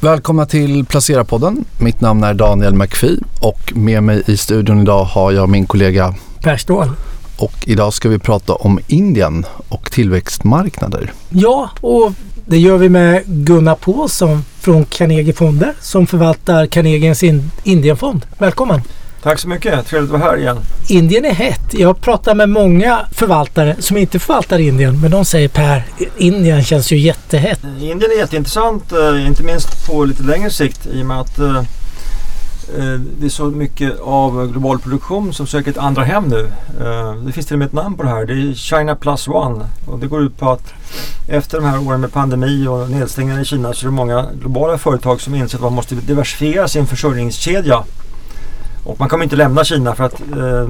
[0.00, 1.64] Välkomna till Placera-podden.
[1.78, 6.14] Mitt namn är Daniel McPhee och med mig i studion idag har jag min kollega
[6.42, 6.88] Per Ståhl.
[7.38, 11.12] Och idag ska vi prata om Indien och tillväxtmarknader.
[11.28, 12.12] Ja, och
[12.46, 17.22] det gör vi med Gunnar Påsson från Carnegie Fonder som förvaltar Carnegies
[17.64, 18.26] Indienfond.
[18.38, 18.80] Välkommen!
[19.22, 20.58] Tack så mycket, trevligt att vara här igen.
[20.88, 21.74] Indien är hett.
[21.74, 25.84] Jag pratar med många förvaltare som inte förvaltar Indien men de säger Per,
[26.16, 27.60] Indien känns ju jättehett.
[27.64, 31.56] Indien är jätteintressant, eh, inte minst på lite längre sikt i och med att eh,
[31.56, 36.52] eh, det är så mycket av global produktion som söker ett andra hem nu.
[37.26, 38.26] Det finns till och med ett namn på det här.
[38.26, 39.64] Det är China plus one.
[39.86, 40.72] Och det går ut på att
[41.28, 44.78] efter de här åren med pandemi och nedstängningen i Kina så är det många globala
[44.78, 47.84] företag som inser att man måste diversifiera sin försörjningskedja
[48.84, 50.68] och man kommer inte lämna Kina för att eh,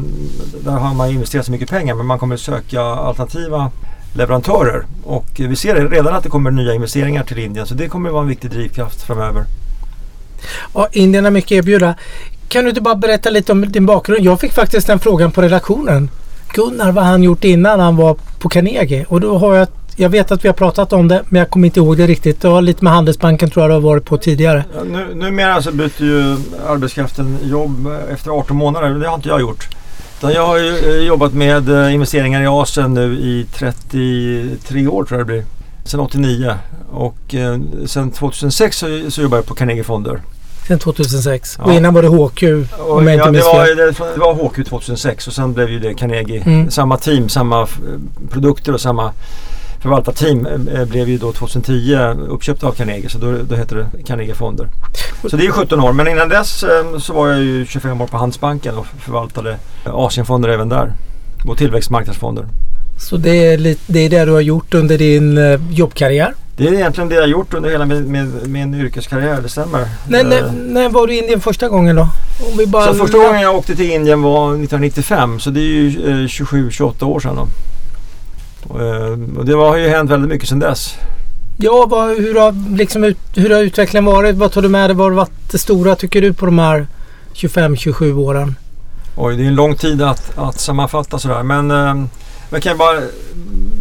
[0.65, 3.71] där har man investerat så mycket pengar men man kommer söka alternativa
[4.13, 4.85] leverantörer.
[5.05, 8.23] Och vi ser redan att det kommer nya investeringar till Indien så det kommer vara
[8.23, 9.45] en viktig drivkraft framöver.
[10.75, 11.95] Ja, Indien har mycket att erbjuda.
[12.49, 14.25] Kan du inte bara berätta lite om din bakgrund?
[14.25, 16.11] Jag fick faktiskt den frågan på redaktionen.
[16.55, 19.05] Gunnar, vad han gjort innan han var på Carnegie?
[19.09, 19.69] Och då har jag
[20.01, 22.41] jag vet att vi har pratat om det men jag kommer inte ihåg det riktigt.
[22.41, 24.65] Det var lite med Handelsbanken tror jag det har varit på tidigare.
[24.75, 26.37] Ja, nu, numera så byter ju
[26.69, 28.91] arbetskraften jobb efter 18 månader.
[28.91, 29.69] Det har inte jag gjort.
[30.21, 35.21] Jag har ju jobbat med eh, investeringar i Asien nu i 33 år tror jag
[35.21, 35.45] det blir.
[35.85, 36.55] Sen 89
[36.93, 40.21] och eh, sen 2006 så, så jobbade jag på Carnegie Fonder.
[40.69, 41.65] Sen 2006 ja.
[41.65, 42.43] och innan var det HQ
[42.79, 45.95] om jag inte det, var, det, det var HQ 2006 och sen blev ju det
[45.95, 46.43] Carnegie.
[46.47, 46.71] Mm.
[46.71, 47.69] Samma team, samma
[48.31, 49.13] produkter och samma
[49.81, 51.97] förvaltarteam eh, blev ju då 2010
[52.29, 54.69] uppköpt av Carnegie så då, då hette det Carnegie Fonder.
[55.31, 58.07] Så det är 17 år men innan dess eh, så var jag ju 25 år
[58.07, 60.93] på Handelsbanken och förvaltade Asienfonder även där.
[61.45, 62.47] Och tillväxtmarknadsfonder.
[62.99, 66.35] Så det är, lite, det är det du har gjort under din eh, jobbkarriär?
[66.57, 69.89] Det är egentligen det jag har gjort under hela min, min, min yrkeskarriär, det stämmer.
[70.09, 72.09] När, när, när, var du i Indien första gången då?
[72.51, 75.63] Om vi bara så första gången jag åkte till Indien var 1995 så det är
[75.63, 77.49] ju eh, 27-28 år sedan då.
[78.71, 80.95] Eh, och det har ju hänt väldigt mycket sedan dess.
[81.61, 84.37] Ja, vad, hur, har, liksom, hur har utvecklingen varit?
[84.37, 84.97] Vad tar du med dig?
[84.97, 86.87] Vad har varit det stora tycker du på de här
[87.35, 88.55] 25-27 åren?
[89.17, 91.43] Oj, det är en lång tid att, att sammanfatta sådär.
[91.43, 92.07] Men eh,
[92.51, 93.01] jag kan bara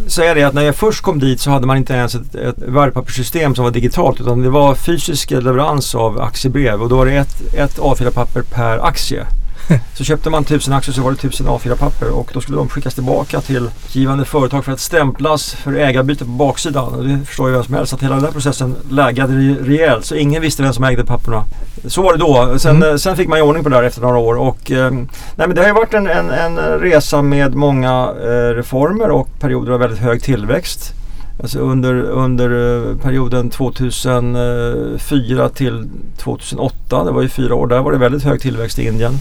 [0.06, 2.58] säga det att när jag först kom dit så hade man inte ens ett, ett
[2.58, 7.12] värdepapperssystem som var digitalt utan det var fysisk leverans av aktiebrev och då var det
[7.12, 9.26] ett, ett A4-papper per aktie.
[9.94, 12.94] Så köpte man tusen aktier så var det tusen A4-papper och då skulle de skickas
[12.94, 16.94] tillbaka till givande företag för att stämplas för ägarbyte på baksidan.
[16.94, 20.14] Och det förstår ju vem som helst att hela den här processen lägade rejält så
[20.14, 21.44] ingen visste vem som ägde papperna.
[21.86, 22.58] Så var det då.
[22.58, 22.98] Sen, mm.
[22.98, 24.34] sen fick man ju ordning på det där efter några år.
[24.34, 28.54] Och, eh, nej, men det har ju varit en, en, en resa med många eh,
[28.54, 30.94] reformer och perioder av väldigt hög tillväxt.
[31.42, 37.92] Alltså under, under eh, perioden 2004 till 2008, det var ju fyra år, där var
[37.92, 39.12] det väldigt hög tillväxt i Indien.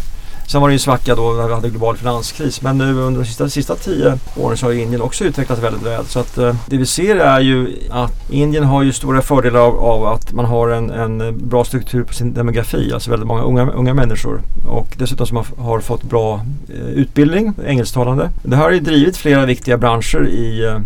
[0.47, 2.61] Sen var det ju svacka då när vi hade global finanskris.
[2.61, 6.05] Men nu under de sista, sista tio åren så har Indien också utvecklats väldigt väl.
[6.05, 9.79] Så att eh, det vi ser är ju att Indien har ju stora fördelar av,
[9.79, 12.93] av att man har en, en, bra struktur på sin demografi.
[12.93, 14.41] Alltså väldigt många unga, unga människor.
[14.67, 18.29] Och dessutom som har, har fått bra eh, utbildning, engelsktalande.
[18.43, 20.79] Det här har ju drivit flera viktiga branscher i eh,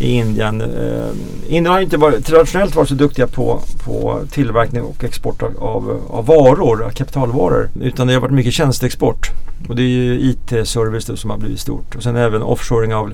[0.00, 0.60] i Indien.
[0.60, 1.10] Eh,
[1.46, 6.00] Indien har inte varit, traditionellt varit så duktiga på, på tillverkning och export av, av,
[6.10, 7.68] av varor, kapitalvaror.
[7.80, 9.30] Utan det har varit mycket tjänsteexport.
[9.68, 11.94] Och det är ju IT-service som har blivit stort.
[11.96, 13.12] Och sen även offshoring av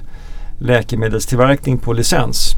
[0.59, 2.55] läkemedelstillverkning på licens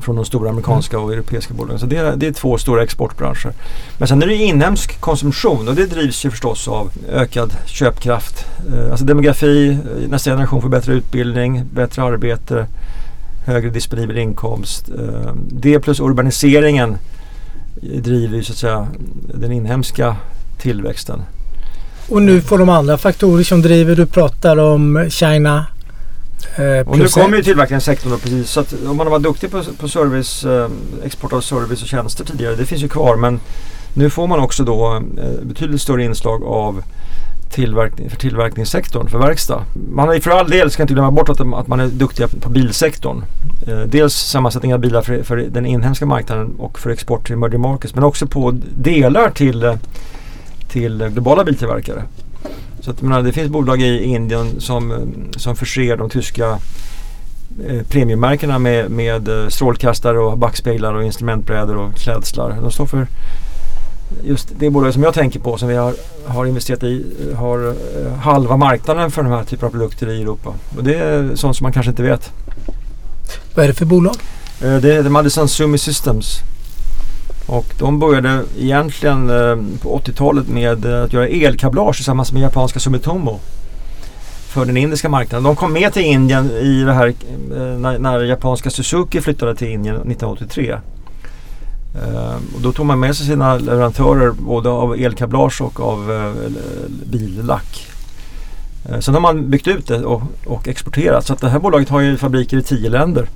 [0.00, 1.78] från de stora amerikanska och europeiska bolagen.
[1.78, 3.52] Så det är, det är två stora exportbranscher.
[3.98, 8.46] Men sen är det inhemsk konsumtion och det drivs ju förstås av ökad köpkraft.
[8.72, 12.66] Eh, alltså demografi, eh, nästa generation får bättre utbildning, bättre arbete,
[13.44, 14.88] högre disponibel inkomst.
[14.88, 16.96] Eh, det plus urbaniseringen
[17.82, 18.88] driver ju så att säga
[19.34, 20.16] den inhemska
[20.58, 21.22] tillväxten.
[22.08, 23.96] Och nu får de andra faktorer som driver.
[23.96, 25.66] Du pratar om China.
[26.56, 28.50] Eh, och nu kommer ju tillverkningssektorn då precis.
[28.50, 30.68] Så att om man har varit duktig på, på service, eh,
[31.04, 32.56] export av service och tjänster tidigare.
[32.56, 33.40] Det finns ju kvar men
[33.94, 36.82] nu får man också då eh, betydligt större inslag av
[37.54, 39.64] tillverkning, för tillverkningssektorn, för verkstad.
[39.90, 42.50] Man är för all del, ska inte glömma bort att, att man är duktiga på
[42.50, 43.24] bilsektorn.
[43.66, 47.60] Eh, dels sammansättning av bilar för, för, den inhemska marknaden och för export till emerging
[47.60, 49.74] markets men också på delar till, eh,
[50.68, 52.02] till globala biltillverkare.
[52.80, 54.98] Så att, menar, det finns bolag i Indien som, eh,
[55.36, 56.58] som förser de tyska
[57.68, 62.56] eh, premiummärkena med, med eh, strålkastare och backspeglar och instrumentbrädor och klädslar.
[62.62, 63.06] De står för
[64.22, 65.94] just det bolag som jag tänker på som vi har,
[66.26, 67.04] har investerat i
[67.36, 70.54] har eh, halva marknaden för den här typen av produkter i Europa.
[70.76, 72.32] Och det är sånt som man kanske inte vet.
[73.54, 74.16] Vad är det för bolag?
[74.62, 76.38] Eh, det är Madison Sumi Systems.
[77.46, 83.40] Och de började egentligen eh, på 80-talet med att göra elkablage tillsammans med japanska Sumitomo
[84.48, 85.44] för den indiska marknaden.
[85.44, 87.14] De kom med till Indien i det här
[87.78, 90.78] när, när japanska Suzuki flyttade till Indien 1983.
[91.94, 96.52] Ehm, och då tog man med sig sina leverantörer både av elkablage och av eh,
[97.04, 97.86] billack.
[98.88, 101.26] Ehm, sen har man byggt ut det och, och, exporterat.
[101.26, 103.28] Så att det här bolaget har ju fabriker i tio länder.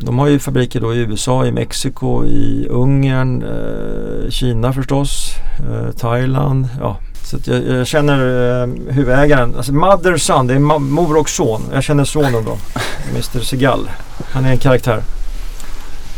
[0.00, 5.90] De har ju fabriker då i USA, i Mexiko, i Ungern, eh, Kina förstås, eh,
[5.90, 6.68] Thailand.
[6.80, 6.96] Ja.
[7.24, 8.18] Så jag, jag, känner
[8.92, 11.62] huvudägaren, alltså mother son, det är mor och son.
[11.72, 12.56] Jag känner sonen då,
[13.10, 13.90] Mr Segal.
[14.32, 15.02] Han är en karaktär.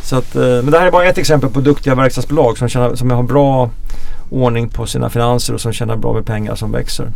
[0.08, 2.94] Så att, eh, men det här är bara ett exempel på duktiga verkstadsbolag som, tjänar,
[2.94, 3.70] som har bra
[4.31, 7.12] ordning på sina finanser och som tjänar bra med pengar som växer.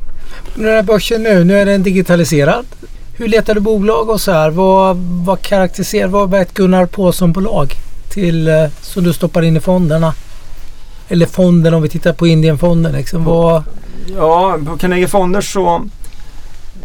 [0.55, 2.67] Den här börsen nu, nu är den digitaliserad.
[3.17, 4.51] Hur letar du bolag och så här?
[4.51, 7.75] Vad, vad karaktäriserar, vad ett Gunnar Påsson-bolag
[8.09, 10.15] till, eh, som du stoppar in i fonderna?
[11.09, 13.25] Eller fonden om vi tittar på Indienfonden liksom.
[13.25, 13.63] Vad...
[14.17, 15.89] Ja, på Carnegie Fonder så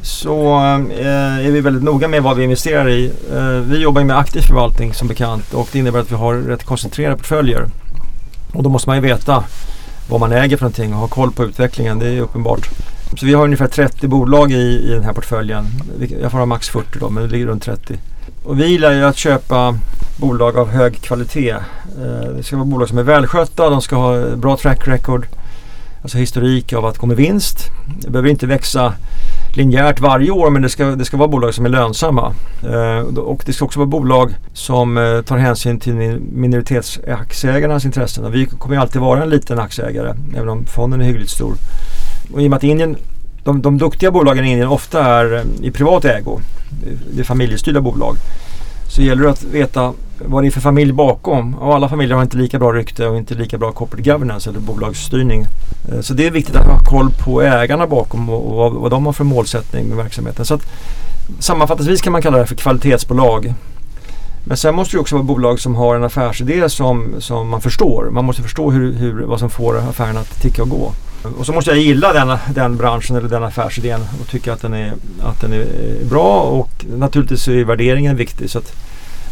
[0.02, 0.56] så
[1.00, 3.12] eh, är vi väldigt noga med vad vi investerar i.
[3.34, 6.64] Eh, vi jobbar med aktiv förvaltning som bekant och det innebär att vi har rätt
[6.64, 7.66] koncentrerade portföljer.
[8.54, 9.44] Och då måste man ju veta
[10.10, 12.00] vad man äger för någonting och ha koll på utvecklingen.
[12.00, 12.70] Det är uppenbart.
[13.20, 15.66] Så vi har ungefär 30 bolag i, i den här portföljen.
[16.22, 18.00] Jag får ha max 40 då, men det ligger runt 30.
[18.44, 19.80] Och vi gillar ju att köpa
[20.18, 21.52] bolag av hög kvalitet.
[21.52, 25.28] Eh, det ska vara bolag som är välskötta, de ska ha bra track record.
[26.02, 27.60] Alltså historik av att gå med vinst.
[28.00, 28.94] Det behöver inte växa
[29.58, 32.34] linjärt varje år men det ska, det ska vara bolag som är lönsamma.
[32.64, 35.94] Eh, och det ska också vara bolag som eh, tar hänsyn till
[36.34, 38.26] minoritetsaktieägarnas intressen.
[38.26, 41.54] Och vi kommer ju alltid vara en liten aktieägare även om fonden är hyggligt stor.
[42.34, 42.98] Och I och med att Indien,
[43.44, 46.40] de, de duktiga bolagen i Indien ofta är eh, i privat ägo.
[46.86, 48.16] Eh, det är familjestyrda bolag.
[48.98, 51.56] Så gäller det att veta vad det är för familj bakom.
[51.56, 54.60] Och alla familjer har inte lika bra rykte och inte lika bra corporate governance eller
[54.60, 55.46] bolagsstyrning.
[55.92, 59.06] Eh, så det är viktigt att ha koll på ägarna bakom och vad, vad de
[59.06, 60.46] har för målsättning med verksamheten.
[60.46, 60.62] Så att,
[61.40, 63.54] sammanfattningsvis kan man kalla det för kvalitetsbolag.
[64.44, 68.10] Men sen måste det också vara bolag som har en affärsidé som, som man förstår.
[68.12, 70.92] Man måste förstå hur, hur, vad som får affären att ticka och gå.
[71.38, 74.74] Och så måste jag gilla den, den branschen eller den affärsidén och tycka att den
[74.74, 74.94] är,
[75.24, 75.66] att den är
[76.10, 78.50] bra och naturligtvis är värderingen viktig.
[78.50, 78.74] Så att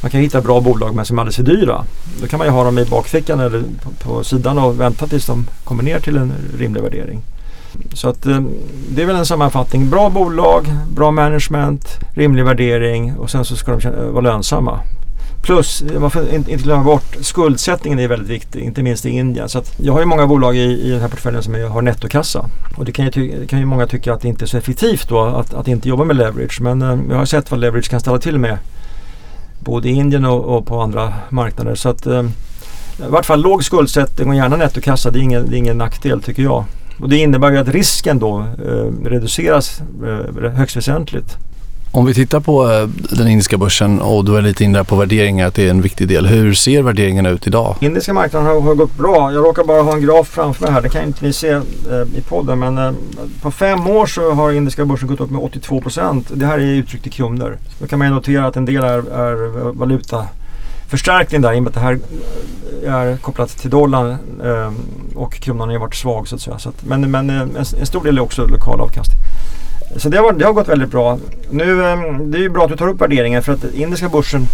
[0.01, 1.85] man kan hitta bra bolag men som är alldeles för dyra.
[2.21, 5.25] Då kan man ju ha dem i bakfickan eller på, på sidan och vänta tills
[5.25, 7.21] de kommer ner till en rimlig värdering.
[7.93, 8.41] Så att eh,
[8.89, 9.89] det är väl en sammanfattning.
[9.89, 10.65] Bra bolag,
[10.95, 14.79] bra management, rimlig värdering och sen så ska de vara lönsamma.
[15.45, 19.49] Plus, man får inte glömma bort, skuldsättningen är väldigt viktig, inte minst i Indien.
[19.49, 22.49] Så jag har ju många bolag i, i den här portföljen som har nettokassa.
[22.77, 25.09] Och det kan ju, det kan ju många tycka att det inte är så effektivt
[25.09, 26.61] då att, att inte jobba med leverage.
[26.61, 28.57] Men eh, jag har sett vad leverage kan ställa till med
[29.59, 31.75] både i Indien och, och på andra marknader.
[31.75, 32.23] Så att, eh,
[32.99, 36.21] i vart fall låg skuldsättning och gärna nettokassa, det är ingen, det är ingen nackdel
[36.21, 36.63] tycker jag.
[36.99, 41.37] Och det innebär ju att risken då eh, reduceras eh, högst väsentligt.
[41.95, 42.87] Om vi tittar på eh,
[43.17, 46.07] den indiska börsen och du är lite inne på värderingar, att det är en viktig
[46.07, 46.25] del.
[46.25, 47.75] Hur ser värderingarna ut idag?
[47.81, 49.33] Indiska marknaden har, har gått bra.
[49.33, 50.81] Jag råkar bara ha en graf framför mig här.
[50.81, 51.61] Det kan inte ni se eh,
[52.15, 52.59] i podden.
[52.59, 52.91] Men eh,
[53.41, 56.27] på fem år så har indiska börsen gått upp med 82 procent.
[56.33, 57.57] Det här är uttryckt i kronor.
[57.79, 60.25] Då kan man ju notera att en del är, är valuta
[60.87, 61.99] förstärkning där i och med att det här
[62.83, 64.71] eh, är kopplat till dollarn eh,
[65.15, 66.59] och kronan har varit svag så att säga.
[66.59, 69.17] Så att, men men eh, en, en, stor del är också lokal avkastning.
[69.95, 71.19] Så det har, det har gått väldigt bra.
[71.49, 74.47] Nu, ehm, det är ju bra att du tar upp värderingen för att indiska börsen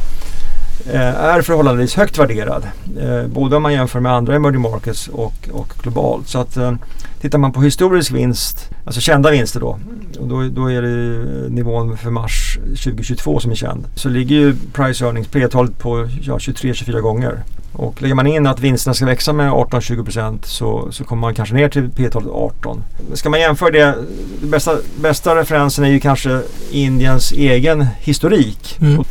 [0.89, 2.63] är förhållandevis högt värderad.
[2.99, 6.27] Eh, både om man jämför med andra emerging markets och, och globalt.
[6.27, 6.77] Så att ehm,
[7.21, 9.79] tittar man på historisk vinst, alltså kända vinster då,
[10.19, 13.87] och då, då är det nivån för mars 2022 som är känd.
[13.95, 17.43] Så ligger ju price earnings, P-talet på ja, 23-24 gånger.
[17.73, 21.55] Och lägger man in att vinsterna ska växa med 18-20% så, så kommer man kanske
[21.55, 22.83] ner till P-talet 18.
[23.13, 23.95] Ska man jämföra det,
[24.41, 28.77] bästa, bästa referensen är ju kanske Indiens egen historik.
[28.81, 29.03] Mm.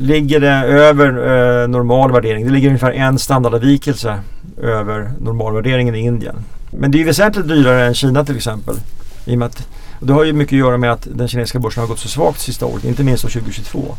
[0.00, 1.08] Ligger det över
[1.62, 4.20] eh, normal värdering, det ligger ungefär en standardavvikelse
[4.62, 6.36] över normalvärderingen i Indien.
[6.70, 8.74] Men det är ju väsentligt dyrare än Kina till exempel.
[9.24, 9.68] I och med att,
[10.00, 12.08] och det har ju mycket att göra med att den kinesiska börsen har gått så
[12.08, 13.94] svagt sista året, inte minst 2022.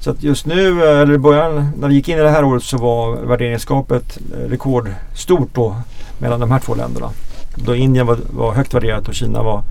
[0.00, 2.44] Så att just nu, eh, eller i början, när vi gick in i det här
[2.44, 5.76] året så var värderingsgapet eh, rekordstort då
[6.18, 7.10] mellan de här två länderna.
[7.56, 9.62] Då Indien var, var högt värderat och Kina var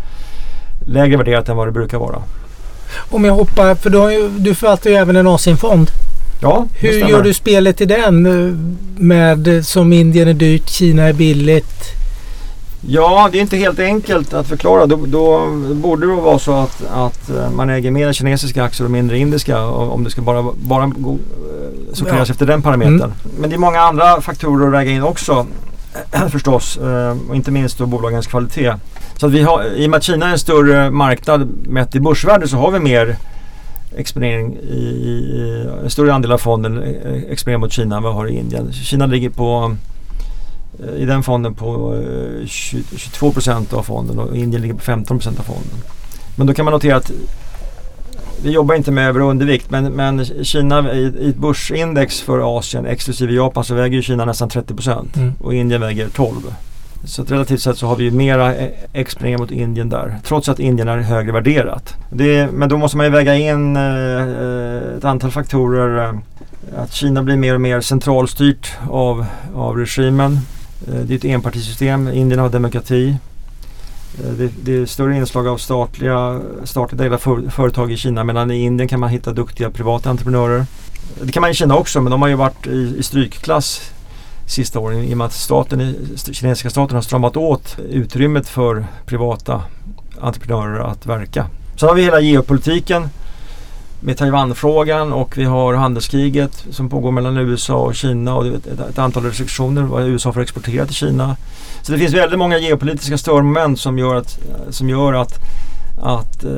[0.86, 2.22] lägre värderat än vad det brukar vara.
[3.10, 5.92] Om jag hoppar, för du, har ju, du förvaltar ju även en Asienfond.
[6.42, 8.56] Ja, Hur gör du spelet i den eh,
[9.02, 11.76] med som Indien är dyrt, Kina är billigt?
[12.88, 14.86] Ja, det är inte helt enkelt att förklara.
[14.86, 18.92] Då, då borde det vara så att, att eh, man äger mer kinesiska aktier och
[18.92, 20.92] mindre indiska om det ska bara, bara
[21.94, 22.32] sorteras Ja.
[22.32, 22.94] efter den parametern.
[22.96, 23.12] Mm.
[23.40, 25.48] Men det är många andra faktorer att väga in också
[26.30, 26.78] förstås.
[26.78, 28.74] Eh, och inte minst då bolagens kvalitet.
[29.18, 32.00] Så att vi har, i och med att Kina är en större marknad mätt i
[32.00, 33.16] börsvärde så har vi mer
[33.98, 38.18] exponering i, i en större andel av fonden eh, exponering mot Kina än vad vi
[38.18, 38.74] har i Indien.
[38.74, 39.76] Kina ligger på
[40.80, 42.02] eh, i den fonden på
[42.46, 45.78] 22 procent av fonden och Indien ligger på 15 procent av fonden.
[46.36, 47.12] Men då kan man notera att
[48.44, 52.58] vi jobbar inte med över och undervikt men, men Kina i, i ett börsindex för
[52.58, 55.34] Asien exklusive Japan så väger Kina nästan 30 procent Mm.
[55.40, 56.36] och Indien väger 12.
[57.06, 60.16] Så relativt sett så har vi ju mera eh, exponering mot Indien där.
[60.24, 61.94] Trots att Indien är högre värderat.
[62.10, 66.04] Det, men då måste man ju väga in eh, eh, ett antal faktorer.
[66.04, 66.14] Eh,
[66.84, 70.40] att Kina blir mer och mer centralstyrt av, av regimen.
[70.88, 72.08] Eh, det är ett enpartisystem.
[72.08, 73.16] Indien har demokrati.
[74.20, 78.52] Eh, det, det är större inslag av statliga, statligt ägda för, företag i Kina medan
[78.52, 80.66] i Indien kan man hitta duktiga privata entreprenörer.
[81.22, 83.92] Det kan man i Kina också men de har ju varit i, i strykklass
[84.48, 85.96] sista åren i och med att staten,
[86.32, 89.64] kinesiska staten har stramat åt utrymmet för privata
[90.22, 91.48] entreprenörer att verka.
[91.80, 93.10] Sen har vi hela geopolitiken
[94.04, 99.00] med Taiwanfrågan och vi har handelskriget som pågår mellan USA och Kina och ett, ett
[99.00, 101.38] antal restriktioner vad USA får exportera till Kina.
[101.82, 104.40] Så det finns väldigt många geopolitiska störmoment som gör att,
[104.70, 105.34] som, gör att,
[106.02, 106.52] att eh,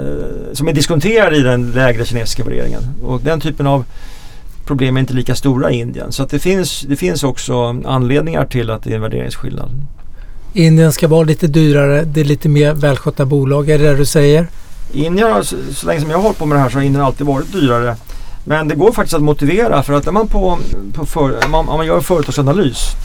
[0.54, 2.82] som är diskonterade i den lägre kinesiska värderingen.
[3.04, 3.86] Och den typen av
[4.66, 6.12] problem är inte lika stora i Indien.
[6.12, 9.70] Så att det, finns, det finns också anledningar till att det är en värderingsskillnad.
[10.54, 12.04] Indien ska vara lite dyrare.
[12.04, 13.70] Det är lite mer välskötta bolag.
[13.70, 14.48] Är det det du säger?
[14.92, 16.84] Indien har, så, så länge som jag har hållit på med det här så har
[16.84, 17.96] Indien alltid varit dyrare.
[18.44, 20.58] Men det går faktiskt att motivera för att när man, på,
[20.94, 22.96] på för, om man, om man gör företagsanalys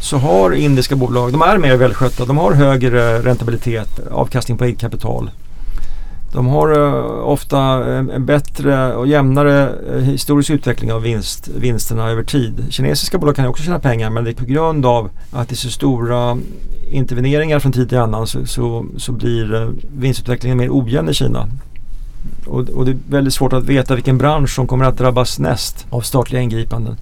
[0.00, 4.80] så har indiska bolag, de är mer välskötta, de har högre räntabilitet, avkastning på eget
[4.80, 5.30] kapital.
[6.36, 7.58] De har eh, ofta
[7.94, 12.64] en, en bättre och jämnare eh, historisk utveckling av vinst, vinsterna över tid.
[12.70, 15.52] Kinesiska bolag kan ju också tjäna pengar men det är på grund av att det
[15.52, 16.38] är så stora
[16.90, 21.48] interveneringar från tid till annan så, så, så blir eh, vinstutvecklingen mer ojämn i Kina.
[22.46, 25.86] Och, och det är väldigt svårt att veta vilken bransch som kommer att drabbas näst
[25.90, 26.96] av statliga ingripanden.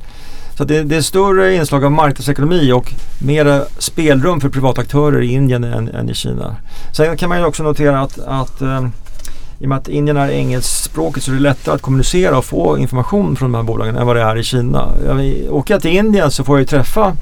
[0.56, 2.92] Så att det, det är större inslag av marknadsekonomi och
[3.24, 6.56] mer spelrum för privata aktörer i Indien än, än i Kina.
[6.92, 8.88] Sen kan man ju också notera att, att eh,
[9.64, 12.78] i och med att Indien är engelskspråkigt så är det lättare att kommunicera och få
[12.78, 14.88] information från de här bolagen än vad det är i Kina.
[15.06, 17.16] Jag, åker jag till Indien så får jag ju träffa,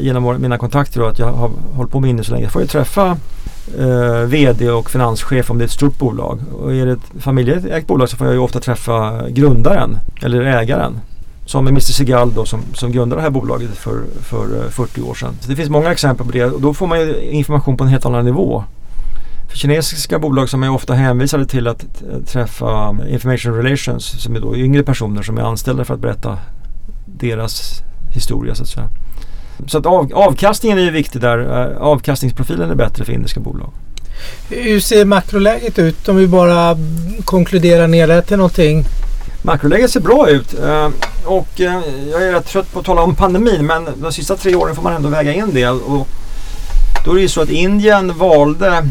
[0.00, 2.68] genom mina kontakter och att jag har hållit på med Indien så länge, får jag
[2.68, 3.16] träffa
[3.78, 6.38] eh, VD och finanschef om det är ett stort bolag.
[6.60, 11.00] Och är det ett familjeägt bolag så får jag ju ofta träffa grundaren eller ägaren.
[11.46, 15.02] Som är Mr Segal då som, som grundade det här bolaget för, för eh, 40
[15.02, 15.34] år sedan.
[15.40, 17.90] Så det finns många exempel på det och då får man ju information på en
[17.90, 18.64] helt annan nivå.
[19.48, 24.40] För kinesiska bolag som är ofta hänvisade till att eh, träffa information relations som är
[24.40, 26.38] då yngre personer som är anställda för att berätta
[27.06, 27.82] deras
[28.14, 28.88] historia så att säga.
[29.66, 31.38] Så att av, avkastningen är ju viktig där.
[31.38, 33.70] Eh, Avkastningsprofilen är bättre för indiska bolag.
[34.50, 36.76] Hur ser makroläget ut om vi bara
[37.24, 38.84] konkluderar ner det till någonting?
[39.42, 40.88] Makroläget ser bra ut eh,
[41.24, 44.74] och jag är rätt trött på att tala om pandemin men de sista tre åren
[44.74, 45.68] får man ändå väga in det.
[45.68, 46.08] Och
[47.04, 48.88] då är det ju så att Indien valde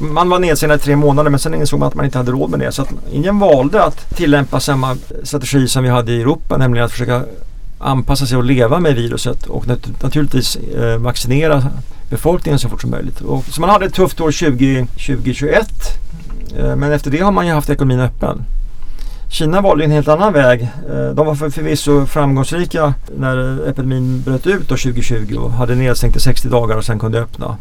[0.00, 2.50] man var nedstängd i tre månader men sen insåg man att man inte hade råd
[2.50, 2.72] med det.
[2.72, 6.92] Så att Indien valde att tillämpa samma strategi som vi hade i Europa, nämligen att
[6.92, 7.22] försöka
[7.78, 11.62] anpassa sig och leva med viruset och nat- naturligtvis eh, vaccinera
[12.10, 13.20] befolkningen så fort som möjligt.
[13.20, 15.68] Och, så man hade ett tufft år 20, 2021
[16.58, 18.44] eh, men efter det har man ju haft ekonomin öppen.
[19.30, 20.62] Kina valde en helt annan väg.
[20.62, 26.20] Eh, de var förvisso framgångsrika när eh, epidemin bröt ut 2020 och hade nedstängt i
[26.20, 27.56] 60 dagar och sen kunde öppna.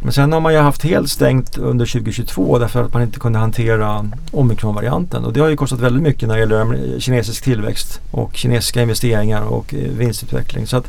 [0.00, 3.38] Men sen har man ju haft helt stängt under 2022 därför att man inte kunde
[3.38, 5.24] hantera omikronvarianten.
[5.24, 9.42] Och det har ju kostat väldigt mycket när det gäller kinesisk tillväxt och kinesiska investeringar
[9.42, 10.66] och eh, vinstutveckling.
[10.66, 10.84] Så att,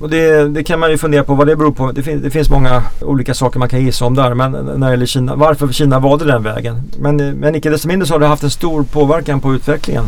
[0.00, 1.92] och det, det kan man ju fundera på vad det beror på.
[1.92, 4.34] Det, fin, det finns många olika saker man kan gissa om där.
[4.34, 6.82] Men när det gäller Kina, varför Kina valde den vägen.
[6.98, 10.04] Men, eh, men icke desto mindre så har det haft en stor påverkan på utvecklingen.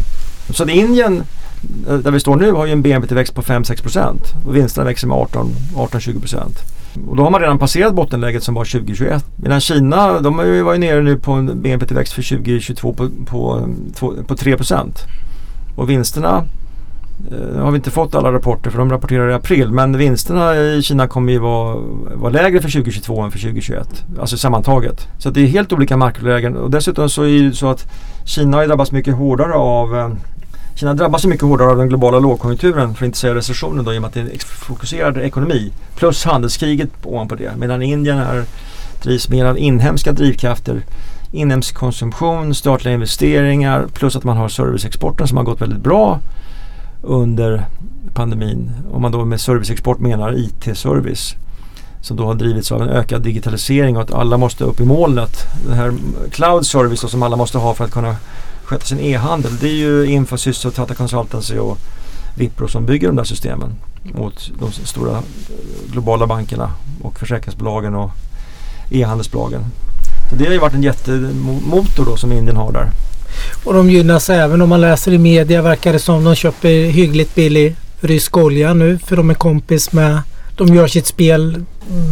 [0.51, 1.23] Så att Indien,
[1.89, 4.23] eh, där vi står nu, har ju en BNP-tillväxt på 5-6 procent.
[4.47, 6.59] Och vinsterna växer med 18-20 procent.
[7.09, 9.25] Och då har man redan passerat bottenläget som var 2021.
[9.37, 13.69] Medan Kina, de var ju nere nu på en BNP-tillväxt för 2022 på, på,
[14.27, 14.57] på, 3.
[15.77, 16.45] Och vinsterna
[17.31, 19.71] nu har vi inte fått alla rapporter för de rapporterar i april.
[19.71, 21.77] Men vinsterna i Kina kommer ju vara,
[22.15, 24.05] vara lägre för 2022 än för 2021.
[24.21, 25.09] Alltså sammantaget.
[25.19, 26.57] Så att det är helt olika makrolägen.
[26.57, 27.87] Och dessutom så är det ju så att
[28.25, 30.11] Kina har ju drabbats mycket hårdare av eh,
[30.81, 33.95] Kina drabbas ju mycket hårdare av den globala lågkonjunkturen för att inte säga recessionen då
[33.95, 35.73] i och med att det är en fokuserad ekonomi.
[35.97, 37.53] Plus handelskriget ovanpå det.
[37.57, 38.45] Medan Indien är,
[39.03, 40.83] drivs mer av inhemska drivkrafter.
[41.33, 46.21] Inhemsk konsumtion, statliga investeringar plus att man har serviceexporten som har gått väldigt bra.
[47.03, 47.67] under
[48.15, 48.71] pandemin.
[48.93, 51.35] Om man då med serviceexport menar IT-service
[52.01, 55.47] som då har drivits av en ökad digitalisering och att alla måste upp i molnet.
[55.67, 55.93] Den här
[56.31, 58.17] cloud service som alla måste ha för att kunna
[58.71, 59.53] sköta sin e-handel.
[59.61, 61.79] Det är ju Infosys och Tata Consultancy och
[62.35, 65.23] Wipro som bygger de där systemen mot de stora eh,
[65.93, 66.71] globala bankerna
[67.03, 68.11] och försäkringsbolagen och
[68.91, 69.65] e-handelsbolagen.
[70.31, 72.91] Så det har ju varit en jättemotor då som Indien har där.
[73.65, 77.35] Och de gynnas även om man läser i media verkar det som de köper hyggligt
[77.35, 80.23] billig rysk olja nu för de är kompis med
[80.57, 81.65] de gör sitt spel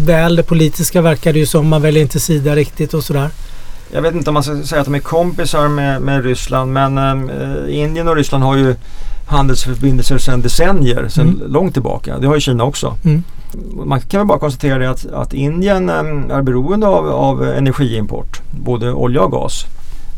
[0.05, 0.37] väl.
[0.37, 1.69] Det politiska verkar det ju som.
[1.69, 3.31] Man väljer inte sida riktigt och sådär.
[3.93, 6.99] Jag vet inte om man ska säga att de är kompisar med, med Ryssland men
[6.99, 8.75] äh, Indien och Ryssland har ju
[9.29, 11.53] handelsförbindelser sedan decennier, sedan mm.
[11.53, 12.19] långt tillbaka.
[12.19, 12.95] Det har ju Kina också.
[13.05, 13.23] Mm.
[13.85, 18.93] Man kan väl bara konstatera att, att Indien äh, är beroende av, av energiimport, både
[18.93, 19.67] olja och gas.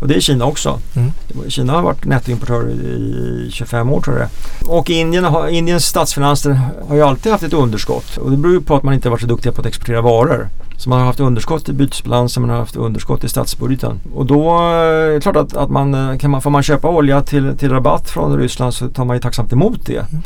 [0.00, 0.78] Och det är Kina också.
[0.96, 1.12] Mm.
[1.48, 4.28] Kina har varit nettoimportör i 25 år tror jag
[4.68, 8.16] Och Indien har, Indiens statsfinanser har ju alltid haft ett underskott.
[8.16, 10.48] Och det beror ju på att man inte varit så duktiga på att exportera varor.
[10.76, 14.00] Så man har haft underskott i bytesbalansen, man har haft underskott i statsbudgeten.
[14.14, 16.88] Och då eh, är det klart att, att man, eh, kan man, får man köpa
[16.88, 19.96] olja till, till rabatt från Ryssland så tar man ju tacksamt emot det.
[19.96, 20.22] Mm.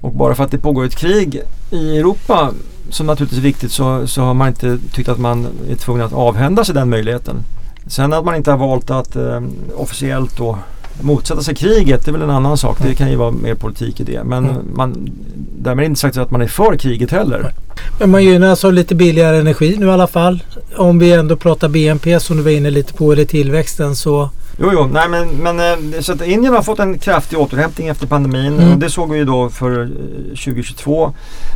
[0.00, 2.50] Och bara för att det pågår ett krig i Europa
[2.90, 6.12] som naturligtvis är viktigt så, så har man inte tyckt att man är tvungen att
[6.12, 7.44] avhända sig den möjligheten.
[7.88, 9.42] Sen att man inte har valt att eh,
[9.76, 10.58] officiellt då
[11.00, 12.78] motsätta sig kriget det är väl en annan sak.
[12.82, 14.24] Det kan ju vara mer politik i det.
[14.24, 14.56] Men mm.
[14.74, 15.10] man,
[15.58, 17.52] därmed inte sagt att man är för kriget heller.
[17.98, 20.42] Men man gynnas av lite billigare energi nu i alla fall.
[20.76, 24.30] Om vi ändå pratar BNP som du var inne lite på, eller tillväxten så
[24.60, 28.06] Jo, jo, nej men, men eh, så att Indien har fått en kraftig återhämtning efter
[28.06, 28.72] pandemin mm.
[28.72, 29.90] och det såg vi ju då för
[30.28, 31.04] 2022.
[31.04, 31.10] Eh,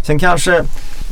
[0.07, 0.65] Sen kanske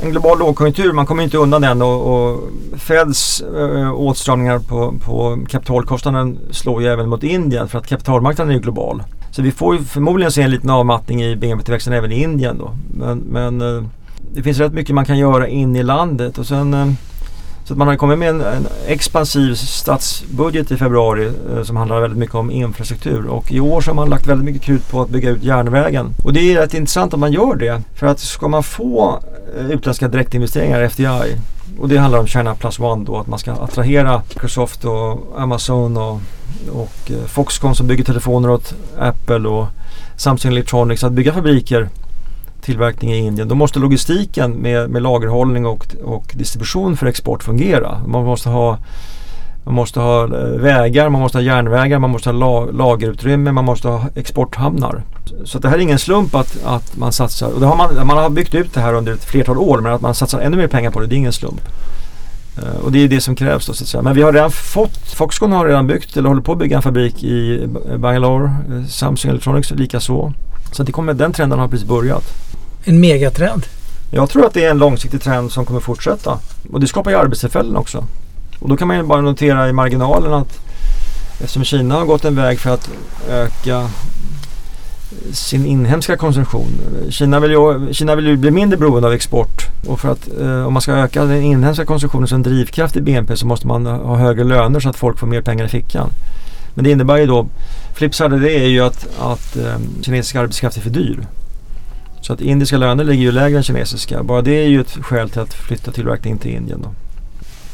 [0.03, 5.39] en global lågkonjunktur, man kommer inte undan den och, och Feds äh, åtstramningar på, på
[5.49, 9.03] kapitalkostnaden slår ju även mot Indien för att kapitalmarknaden är ju global.
[9.31, 12.77] Så vi får ju förmodligen se en liten avmattning i BNP-tillväxten även i Indien då.
[12.95, 13.59] Men, men
[14.35, 16.97] det finns rätt mycket man kan göra in i landet och sen
[17.71, 22.01] så att man har kommit med en, en expansiv statsbudget i februari eh, som handlar
[22.01, 23.27] väldigt mycket om infrastruktur.
[23.27, 26.15] Och i år så har man lagt väldigt mycket krut på att bygga ut järnvägen.
[26.25, 27.83] Och det är rätt intressant om man gör det.
[27.95, 29.21] För att ska man få
[29.59, 31.37] eh, utländska direktinvesteringar, FDI,
[31.79, 35.97] och det handlar om China Plus One då, att man ska attrahera Microsoft och Amazon
[35.97, 36.21] och,
[36.73, 39.67] och eh, Foxconn som bygger telefoner åt Apple och
[40.17, 41.89] Samsung Electronics att bygga fabriker
[42.63, 43.49] tillverkning i Indien.
[43.49, 48.01] Då måste logistiken med, med lagerhållning och, och distribution för export fungera.
[48.07, 48.79] Man måste ha
[49.65, 53.65] man måste ha eh, vägar, man måste ha järnvägar, man måste ha la lagerutrymme, man
[53.65, 55.03] måste ha exporthamnar.
[55.45, 57.49] Så det här är ingen slump att, att man satsar.
[57.49, 59.93] Och det har man, man har byggt ut det här under ett flertal år men
[59.93, 61.61] att man satsar ännu mer pengar på det, det är ingen slump.
[62.59, 64.03] Uh, och det är det som krävs då så att säga.
[64.03, 66.83] Men vi har redan fått, Foxconn har redan byggt eller håller på att bygga en
[66.83, 70.33] fabrik i Bangalore, eh, Samsung Electronics likaså.
[70.73, 72.25] Så det kommer, den trenden har precis börjat
[72.85, 73.67] en megatrend?
[74.11, 76.39] Jag tror att det är en långsiktig trend som kommer fortsätta.
[76.73, 78.05] Och det skapar ju arbetstillfällen också.
[78.59, 80.59] Och då kan man ju bara notera i marginalen att
[81.41, 82.91] eftersom Kina har gått en väg för att
[83.29, 83.91] öka
[85.33, 86.69] sin inhemska konsumtion.
[87.11, 90.67] Kina vill ju, Kina vill ju bli mindre beroende av export och för att eh,
[90.67, 94.17] om man ska öka den inhemska konsumtionen som drivkraft i BNP så måste man ha
[94.17, 96.11] högre löner så att folk får mer pengar i fickan.
[96.75, 97.47] Men det innebär ju då,
[97.95, 101.27] flipside det är ju att, att eh, kinesisk arbetskraft är för dyr.
[102.21, 104.23] Så att indiska löner ligger ju lägre än kinesiska.
[104.23, 106.83] Bara det är ju ett skäl till att flytta tillverkningen till Indien.
[106.83, 106.89] Då.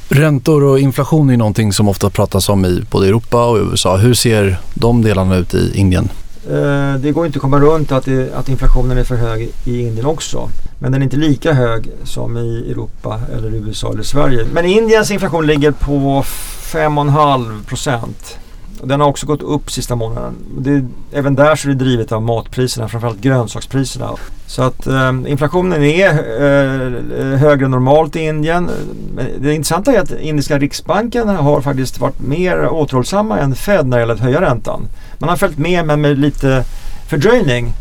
[0.09, 3.97] Räntor och inflation är någonting som ofta pratas om i både Europa och USA.
[3.97, 6.09] Hur ser de delarna ut i Indien?
[6.51, 9.81] Eh, det går inte att komma runt att, det, att inflationen är för hög i
[9.81, 10.49] Indien också.
[10.79, 14.47] Men den är inte lika hög som i Europa eller USA eller Sverige.
[14.53, 18.39] Men Indiens inflation ligger på 5,5 procent.
[18.87, 20.35] Den har också gått upp sista månaden.
[20.59, 24.11] Det, även där så är det drivet av matpriserna, framförallt grönsakspriserna.
[24.47, 28.71] Så att eh, inflationen är eh, högre än normalt i Indien.
[29.39, 34.01] Det intressanta är att indiska riksbanken har faktiskt varit mer återhållsamma än Fed när det
[34.01, 34.89] gäller att höja räntan.
[35.19, 36.65] Man har följt med men med lite
[37.09, 37.73] fördröjning.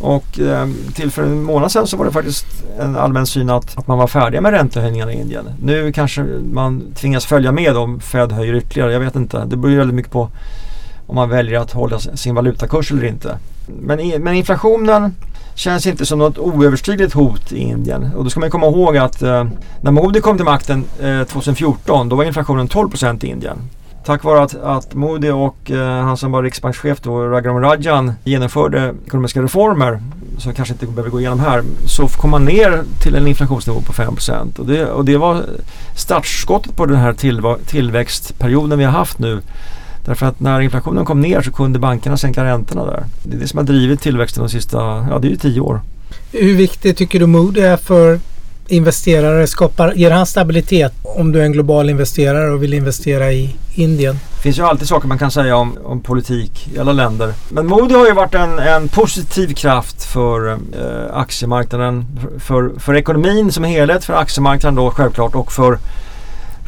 [0.00, 2.46] Och eh, till för en månad sedan så var det faktiskt
[2.78, 5.44] en allmän syn att, att man var färdiga med räntehöjningarna i Indien.
[5.62, 8.92] Nu kanske man tvingas följa med om Fed höjer ytterligare.
[8.92, 9.44] Jag vet inte.
[9.44, 10.30] Det beror ju väldigt mycket på
[11.06, 13.38] om man väljer att hålla sin valutakurs eller inte.
[13.66, 15.14] Men, men inflationen
[15.54, 18.10] känns inte som något oöverstigligt hot i Indien.
[18.16, 19.44] Och då ska man komma ihåg att eh,
[19.80, 23.58] när Modi kom till makten eh, 2014 då var inflationen 12 procent i Indien
[24.08, 28.94] tack vare att, att Modi och eh, han som var riksbankschef då, Raghuram Rajan, genomförde
[29.06, 30.00] ekonomiska reformer
[30.38, 33.92] som kanske inte behöver gå igenom här, så kom man ner till en inflationsnivå på
[33.92, 34.16] 5
[34.58, 35.44] och det, och det var
[35.96, 39.40] startskottet på den här tillva- tillväxtperioden vi har haft nu
[40.04, 43.04] Därför att när inflationen kom ner så kunde bankerna sänka räntorna där.
[43.22, 44.76] Det är det som har drivit tillväxten de sista,
[45.10, 45.80] ja det är ju tio år.
[46.32, 48.20] Hur viktigt tycker du Moody är för
[48.68, 49.46] investerare?
[49.46, 54.20] Skapar, ger han stabilitet om du är en global investerare och vill investera i Indien?
[54.36, 57.34] Det finns ju alltid saker man kan säga om, om politik i alla länder.
[57.48, 60.56] Men Modi har ju varit en, en positiv kraft för eh,
[61.12, 62.06] aktiemarknaden,
[62.38, 65.78] för, för ekonomin som helhet, för aktiemarknaden då självklart och för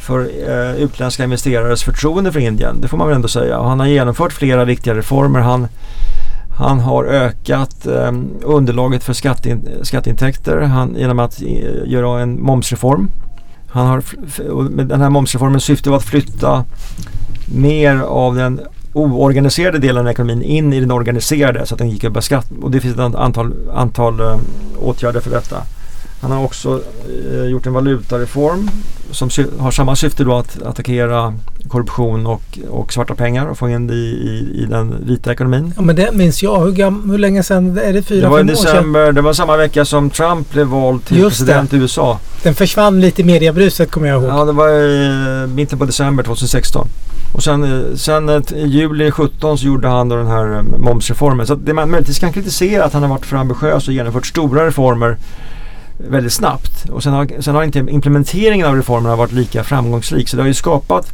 [0.01, 2.81] för eh, utländska investerares förtroende för Indien.
[2.81, 3.59] Det får man väl ändå säga.
[3.59, 5.39] Och han har genomfört flera viktiga reformer.
[5.39, 5.67] Han,
[6.61, 11.47] han har ökat eh, underlaget för skattein, skatteintäkter han, genom att eh,
[11.85, 13.09] göra en momsreform.
[13.67, 14.03] Han har,
[14.69, 16.65] med den här momsreformen syfte var att flytta
[17.55, 18.61] mer av den
[18.93, 22.71] oorganiserade delen av ekonomin in i den organiserade så att den gick över skatt Och
[22.71, 24.39] det finns ett antal, antal eh,
[24.79, 25.57] åtgärder för detta.
[26.21, 26.81] Han har också
[27.31, 28.69] eh, gjort en valutareform
[29.11, 31.33] som har samma syfte då att attackera
[31.71, 35.73] korruption och, och svarta pengar och få in det i, i, i den vita ekonomin.
[35.75, 36.59] Ja men det minns jag.
[36.59, 37.77] Hur, gam, hur länge sedan?
[37.77, 39.15] Är det fyra, det var fem i december, år sedan?
[39.15, 41.77] Det var samma vecka som Trump blev vald till Just president det.
[41.77, 42.19] i USA.
[42.43, 44.31] Den försvann lite i mediebruset kommer jag ihåg.
[44.31, 46.87] Ja det var i mitten på december 2016.
[47.33, 50.63] Och sen, eh, sen eh, i juli 17 så gjorde han då den här eh,
[50.77, 51.47] momsreformen.
[51.47, 54.67] Så det man möjligtvis kan kritisera att han har varit för ambitiös och genomfört stora
[54.67, 55.17] reformer
[56.09, 56.89] väldigt snabbt.
[56.89, 60.29] Och sen har, sen har inte implementeringen av reformerna varit lika framgångsrik.
[60.29, 61.11] Så det har ju skapat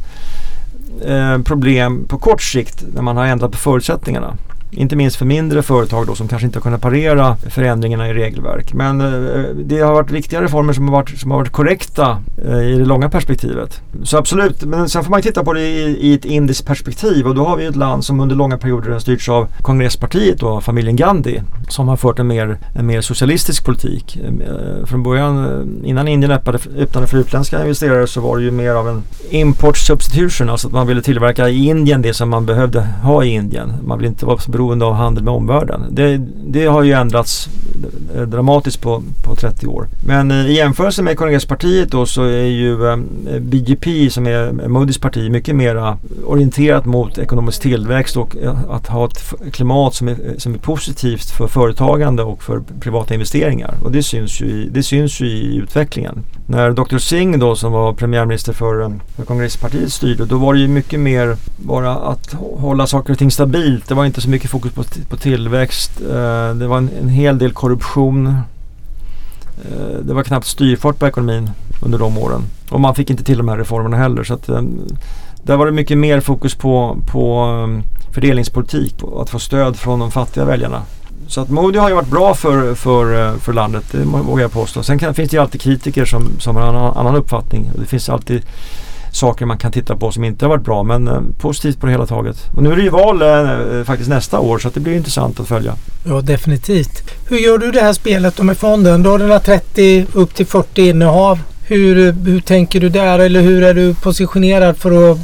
[1.04, 4.36] eh, problem på kort sikt när man har ändrat på förutsättningarna.
[4.70, 8.72] Inte minst för mindre företag då som kanske inte har kunnat parera förändringarna i regelverk.
[8.74, 12.62] Men eh, det har varit viktiga reformer som har varit, som har varit korrekta eh,
[12.62, 13.82] i det långa perspektivet.
[14.02, 17.34] Så absolut, men sen får man titta på det i, i ett indiskt perspektiv och
[17.34, 20.96] då har vi ett land som under långa perioder har styrts av kongresspartiet och familjen
[20.96, 24.16] Gandhi som har fört en mer, en mer socialistisk politik.
[24.16, 28.50] Eh, från början, eh, innan Indien öppnade, öppnade för utländska investerare så var det ju
[28.50, 32.46] mer av en import substitution, alltså att man ville tillverka i Indien det som man
[32.46, 33.72] behövde ha i Indien.
[33.84, 35.86] Man ville inte vara beroende av handel med omvärlden.
[35.90, 36.16] Det,
[36.52, 37.48] det har ju ändrats
[38.16, 39.86] Eh, dramatiskt på, på 30 år.
[40.06, 42.96] Men eh, i jämförelse med kongresspartiet då så är ju eh,
[43.40, 48.36] BGP BJP som är Modis parti mycket mer orienterat mot ekonomisk tillväxt och
[48.70, 53.74] att ha ett klimat som är, som är positivt för företagande och för privata investeringar.
[53.84, 56.24] Och det syns ju i, det syns ju i utvecklingen.
[56.46, 56.98] När Dr.
[56.98, 61.36] Singh då som var premiärminister för, för kongresspartiet styrde då var det ju mycket mer
[61.56, 63.88] bara att hålla saker och ting stabilt.
[63.88, 65.90] Det var inte så mycket fokus på, på tillväxt.
[66.54, 68.26] Det var en, en hel del korruption korruption.
[69.64, 71.50] Eh, det var knappt styrfart på ekonomin
[71.82, 72.42] under de åren.
[72.70, 74.24] Och man fick inte till de här reformerna heller.
[74.24, 74.62] Så att, eh,
[75.42, 77.82] där var det mycket mer fokus på, på ehm,
[78.14, 80.82] fördelningspolitik och att få stöd från de fattiga väljarna.
[81.26, 84.52] Så att Modi har ju varit bra för, för, eh, för landet, det vågar jag
[84.52, 84.82] påstå.
[84.82, 87.70] Sen kan, finns det ju alltid kritiker som, som har en annan, annan uppfattning.
[87.78, 88.42] Det finns alltid
[89.18, 91.92] saker man kan titta på som inte har varit bra men eh, positivt på det
[91.92, 92.36] hela taget.
[92.56, 95.40] Och nu är det ju val eh, eh faktiskt nästa år så det blir intressant
[95.40, 95.74] att följa.
[96.04, 97.02] Ja definitivt.
[97.28, 99.02] Hur gör du det här spelet då med fonden?
[99.02, 101.38] Du har dina 30 upp till 40 innehav.
[101.68, 105.18] Hur, hur tänker du där eller hur är du positionerad för att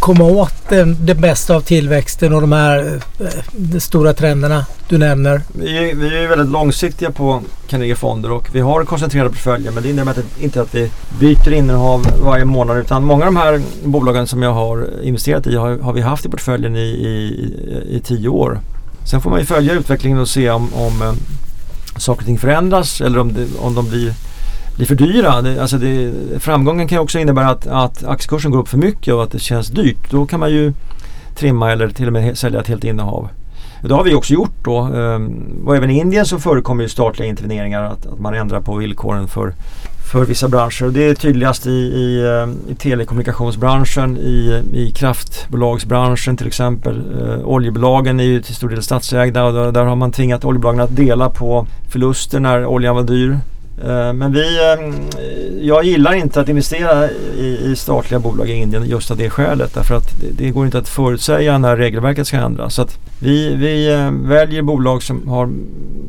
[0.00, 4.98] komma åt den, det bästa av tillväxten och de här eh, de stora trenderna du
[4.98, 5.40] nämner?
[5.52, 9.82] Vi är, vi är väldigt långsiktiga på Carnegie Fonder och vi har koncentrerade portföljer men
[9.82, 14.26] det innebär inte att vi byter innehav varje månad utan många av de här bolagen
[14.26, 18.28] som jag har investerat i har, har vi haft i portföljen i, i, i, tio
[18.28, 18.60] år.
[19.10, 21.12] Sen får man ju följa utvecklingen och se om, om eh,
[21.96, 24.14] saker och ting förändras eller om, det, om de blir
[24.76, 25.42] blir för dyra.
[25.42, 29.22] Det, alltså det, framgången kan också innebära att, att aktiekursen går upp för mycket och
[29.22, 30.10] att det känns dyrt.
[30.10, 30.72] Då kan man ju
[31.34, 33.28] trimma eller till och med sälja ett helt innehav.
[33.88, 34.78] Det har vi också gjort då.
[34.78, 37.82] Ehm, och även i Indien så förekommer ju statliga interveneringar.
[37.82, 39.52] Att, att man ändrar på villkoren för,
[40.10, 40.90] för vissa branscher.
[40.90, 47.02] Det är tydligast i, i, ehm, i telekommunikationsbranschen, i, i kraftbolagsbranschen till exempel.
[47.22, 50.80] Eh, oljebolagen är ju till stor del statsägda och där, där har man tvingat oljebolagen
[50.80, 53.38] att dela på förluster när oljan var dyr.
[53.82, 54.94] Eh, men vi, ehm,
[55.60, 59.74] jag gillar inte att investera i, i, statliga bolag i Indien just av det skälet.
[59.74, 62.74] Därför att det, det, går inte att förutsäga när regelverket ska ändras.
[62.74, 65.50] Så att vi, vi ehm, väljer bolag som, har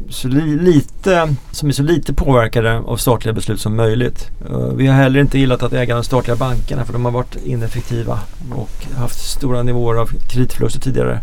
[0.09, 4.29] så lite, som är så lite påverkade av statliga beslut som möjligt.
[4.49, 7.35] Eh, vi har heller inte gillat att äga de statliga bankerna för de har varit
[7.45, 8.19] ineffektiva
[8.51, 11.19] och haft stora nivåer av kreditförluster tidigare.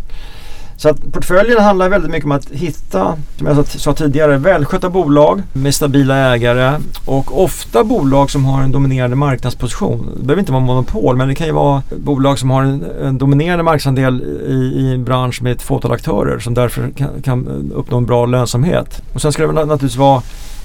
[0.77, 5.43] Så att portföljen handlar väldigt mycket om att hitta, som jag sa tidigare, välskötta bolag
[5.53, 10.11] med stabila ägare och ofta bolag som har en dominerande marknadsposition.
[10.17, 13.19] Det behöver inte vara monopol men det kan ju vara bolag som har en, en
[13.19, 17.97] dominerande marknadsandel i, i, en bransch med ett fåtal aktörer som därför kan, kan uppnå
[17.97, 19.03] en bra lönsamhet.
[19.13, 20.23] Och sen ska det naturligtvis vara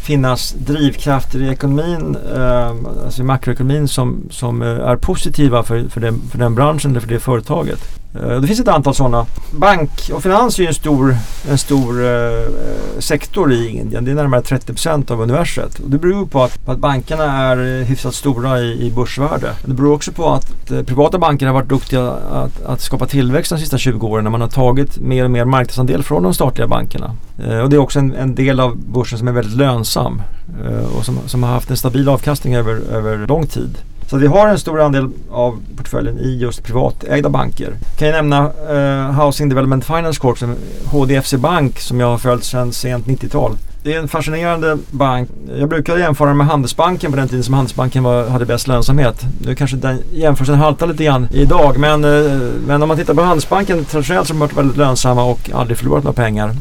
[0.08, 2.72] finnas drivkrafter i ekonomin, eh,
[3.06, 7.00] alltså i makroekonomin som, som eh, är positiva för, för, den, för den branschen eller
[7.00, 7.80] för det företaget.
[8.16, 9.26] Eh, det finns ett antal sådana.
[9.52, 11.18] Bank och finans är ju en stor,
[11.50, 14.06] en stor eh, eh sektor i Indien.
[14.06, 15.80] Det är närmare 30 procent av universet.
[15.80, 19.52] Och det beror på att, på att bankerna är eh, hyfsat stora i, i börsvärde.
[19.66, 23.52] Det beror också på att eh, privata banker har varit duktiga att, att skapa tillväxt
[23.52, 26.68] de sista 20 åren när man har tagit mer och mer marknadsandel från de statliga
[26.68, 27.16] bankerna.
[27.44, 30.22] Eh, och det är också en, en, del av börsen som är väldigt lönsam
[30.66, 33.78] eh, och som, som har haft en stabil avkastning över, över lång tid.
[34.10, 37.74] Så vi har en stor andel av portföljen i just privatägda banker.
[37.98, 42.44] Kan jag nämna eh, Housing Development Finance Corp, som HDFC Bank som jag har följt
[42.44, 43.52] sedan sent 90-tal.
[43.84, 45.30] Det är en fascinerande bank.
[45.60, 49.26] Jag brukar jämföra med Handelsbanken på den tiden som Handelsbanken var, hade bäst lönsamhet.
[49.42, 52.32] Nu kanske den jämförelsen haltar lite grann idag men, eh,
[52.68, 55.78] men om man tittar på Handelsbanken traditionellt så har de varit väldigt lönsamma och aldrig
[55.78, 56.52] förlorat några pengar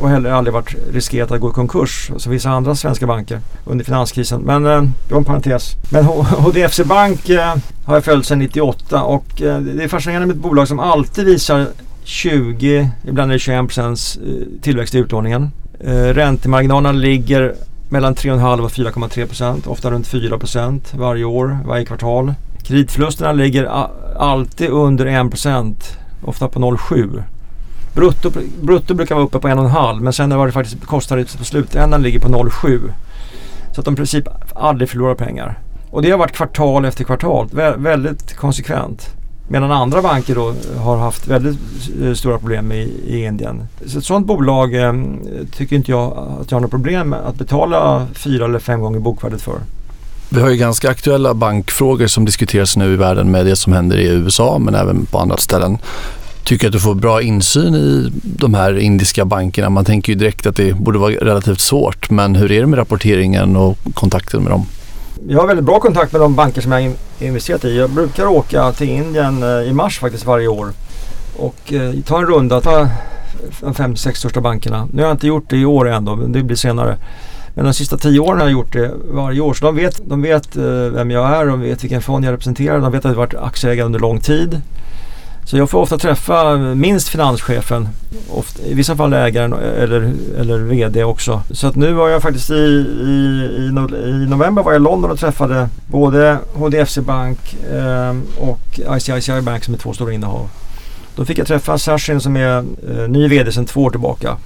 [0.00, 3.84] och heller aldrig varit riskerat att gå i konkurs som vissa andra svenska banker under
[3.84, 4.40] finanskrisen.
[4.40, 5.76] Men eh, det var en parentes.
[5.90, 7.54] Men HDFC Bank eh,
[7.84, 11.24] har jag följt sedan 98 och eh, det är fascinerande med ett bolag som alltid
[11.24, 11.66] visar
[12.04, 15.50] 20, ibland är det 21 procents eh, tillväxt i utlåningen.
[15.80, 17.54] Eh, räntemarginalerna ligger
[17.88, 22.34] mellan 3,5 och 4,3 procent, ofta runt 4 procent varje år, varje kvartal.
[22.62, 23.64] Kreditförlusterna ligger
[24.16, 27.22] alltid under 1 procent, ofta på 0,7.
[27.94, 28.30] Brutto,
[28.62, 32.20] brutto brukar vara uppe på 1,5 men sen var det faktiskt kostat på slutändan ligger
[32.20, 32.80] på 0,7.
[33.74, 35.58] Så att de i princip aldrig förlorar pengar.
[35.90, 37.48] Och det har varit kvartal efter kvartal.
[37.52, 39.08] Vä väldigt konsekvent.
[39.48, 41.58] Medan andra banker då har haft väldigt
[42.02, 43.68] eh, stora problem i, i Indien.
[43.86, 44.92] Så ett sådant bolag eh,
[45.52, 48.98] tycker inte jag att jag har något problem med att betala fyra eller fem gånger
[48.98, 49.58] bokvärdet för.
[50.28, 53.96] Vi har ju ganska aktuella bankfrågor som diskuteras nu i världen med det som händer
[53.96, 55.78] i USA men även på andra ställen
[56.44, 59.70] tycker att du får bra insyn i de här indiska bankerna?
[59.70, 62.78] Man tänker ju direkt att det borde vara relativt svårt, men hur är det med
[62.78, 64.66] rapporteringen och kontakten med dem?
[65.28, 67.78] Jag har väldigt bra kontakt med de banker som jag har investerat i.
[67.78, 70.72] Jag brukar åka till Indien eh, i mars faktiskt varje år
[71.36, 72.88] och eh, ta en runda, ta
[73.60, 74.88] de fem, sex största bankerna.
[74.92, 76.96] Nu har jag inte gjort det i år ändå, men det blir senare.
[77.54, 79.54] Men de sista tio åren har jag gjort det varje år.
[79.54, 82.80] Så de vet, de vet eh, vem jag är, de vet vilken fond jag representerar,
[82.80, 84.60] de vet att jag har varit aktieägare under lång tid.
[85.44, 87.88] Så jag får ofta träffa minst finanschefen,
[88.30, 91.42] ofta, i vissa fall ägaren eller, eller VD också.
[91.50, 95.10] Så att nu var jag faktiskt i, i, i, i november var jag i London
[95.10, 100.48] och träffade både HDFC Bank eh, och ICICI Bank som är två stora innehav.
[101.16, 104.36] Då fick jag träffa Sashin som är eh, ny VD sedan två år tillbaka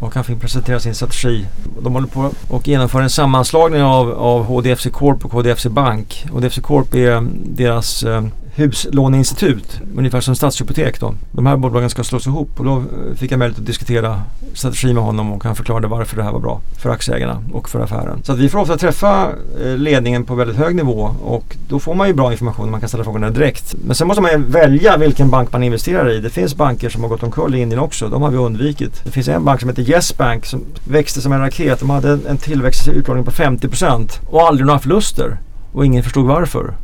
[0.00, 1.46] och han fick presentera sin strategi.
[1.82, 6.26] De håller på och genomför en sammanslagning av, av HDFC Corp och HDFC Bank.
[6.32, 8.24] HDFC Corp är deras eh,
[8.56, 11.00] huslåneinstitut, ungefär som Stadshypotek.
[11.00, 11.14] Då.
[11.32, 14.94] De här bolagen ska slås ihop och då eh, fick jag möjlighet att diskutera strategi
[14.94, 18.22] med honom och han förklarade varför det här var bra för aktieägarna och för affären.
[18.22, 19.28] Så att vi får ofta träffa
[19.64, 22.80] eh, ledningen på väldigt hög nivå och då får man ju bra information och man
[22.80, 23.74] kan ställa frågorna direkt.
[23.84, 26.20] Men sen måste man ju välja vilken bank man investerar i.
[26.20, 28.08] Det finns banker som har gått omkull i Indien också.
[28.08, 29.04] De har vi undvikit.
[29.04, 31.80] Det finns en bank som heter Yes Bank som växte som en raket.
[31.80, 35.38] De hade en tillväxt i utlåning på 50% och aldrig några förluster.
[35.72, 36.74] Och ingen förstod varför.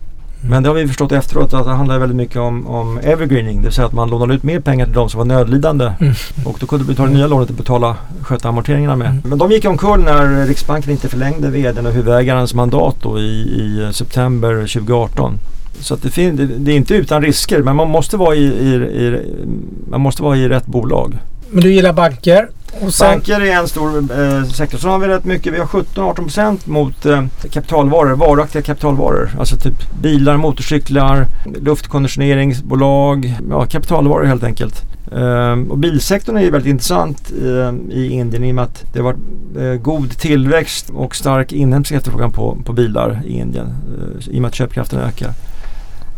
[0.49, 3.57] Men det har vi förstått efteråt att det handlar väldigt mycket om, om evergreening.
[3.57, 5.93] Det vill säga att man lånade ut mer pengar till de som var nödlidande.
[6.01, 6.15] Mm.
[6.45, 9.09] Och då kunde du ta det nya lånet och betala, sköta amorteringarna med.
[9.09, 9.23] Mm.
[9.25, 13.91] Men de gick omkull när Riksbanken inte förlängde vdn och huvudägarens mandat då i, i
[13.93, 15.39] september 2018.
[15.81, 19.21] Så att det, det, är inte utan risker men man måste vara i, i, i,
[19.91, 21.19] man måste vara i rätt bolag.
[21.51, 22.49] Men du gillar banker?
[22.91, 23.09] Sen...
[23.09, 24.79] Banker är en stor eh, sektor.
[24.79, 25.53] Så har vi rätt mycket.
[25.53, 29.31] Vi har 17-18% mot eh, kapitalvaror, varaktiga kapitalvaror.
[29.39, 31.27] Alltså typ bilar, motorcyklar,
[31.61, 34.83] luftkonditioneringsbolag, ja, kapitalvaror helt enkelt.
[35.13, 38.99] Eh, och bilsektorn är ju väldigt intressant eh, i Indien i och med att det
[38.99, 39.19] har varit
[39.59, 44.43] eh, god tillväxt och stark inhemsk efterfrågan på, på bilar i Indien eh, i och
[44.43, 45.31] med att köpkraften ökar.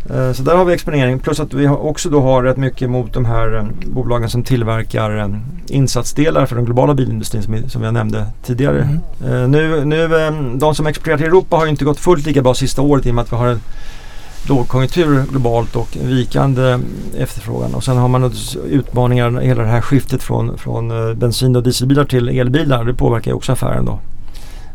[0.09, 3.13] Eh, så där har vi exponering plus att vi också då har rätt mycket mot
[3.13, 5.27] de här eh, bolagen som tillverkar eh,
[5.67, 8.99] insatsdelar för den globala bilindustrin som, som jag nämnde tidigare.
[9.21, 9.51] Mm.
[9.51, 10.07] Nu, nu,
[10.55, 13.15] de som exporterar till Europa har inte gått fullt lika bra sista året i och
[13.15, 13.61] med att vi har en
[14.47, 16.79] lågkonjunktur globalt och vikande
[17.17, 17.73] efterfrågan.
[17.73, 18.33] Och sen har man
[18.69, 22.85] utmaningar, hela det här skiftet från, från bensin och dieselbilar till elbilar.
[22.85, 23.99] Det påverkar ju också affären då.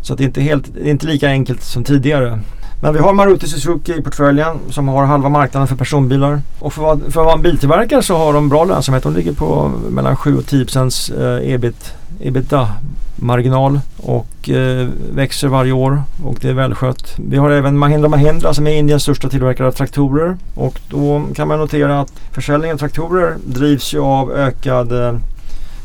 [0.03, 2.41] Så det är inte, helt, det är inte lika enkelt som tidigare.
[2.81, 6.41] Men vi har Maruti Suzuki i portföljen som har halva marknaden för personbilar.
[6.59, 9.03] Och för, att, för att vara en biltillverkare så har de bra lönsamhet.
[9.03, 12.69] De ligger på mellan 7 och 10 procents eh, ebit, ebitda
[13.17, 17.15] marginal och eh, växer varje år och det är välskött.
[17.17, 21.49] Vi har även Mahindra Mahindra som är Indiens största tillverkare av traktorer och då kan
[21.49, 25.15] man notera att försäljningen av traktorer drivs ju av ökad eh,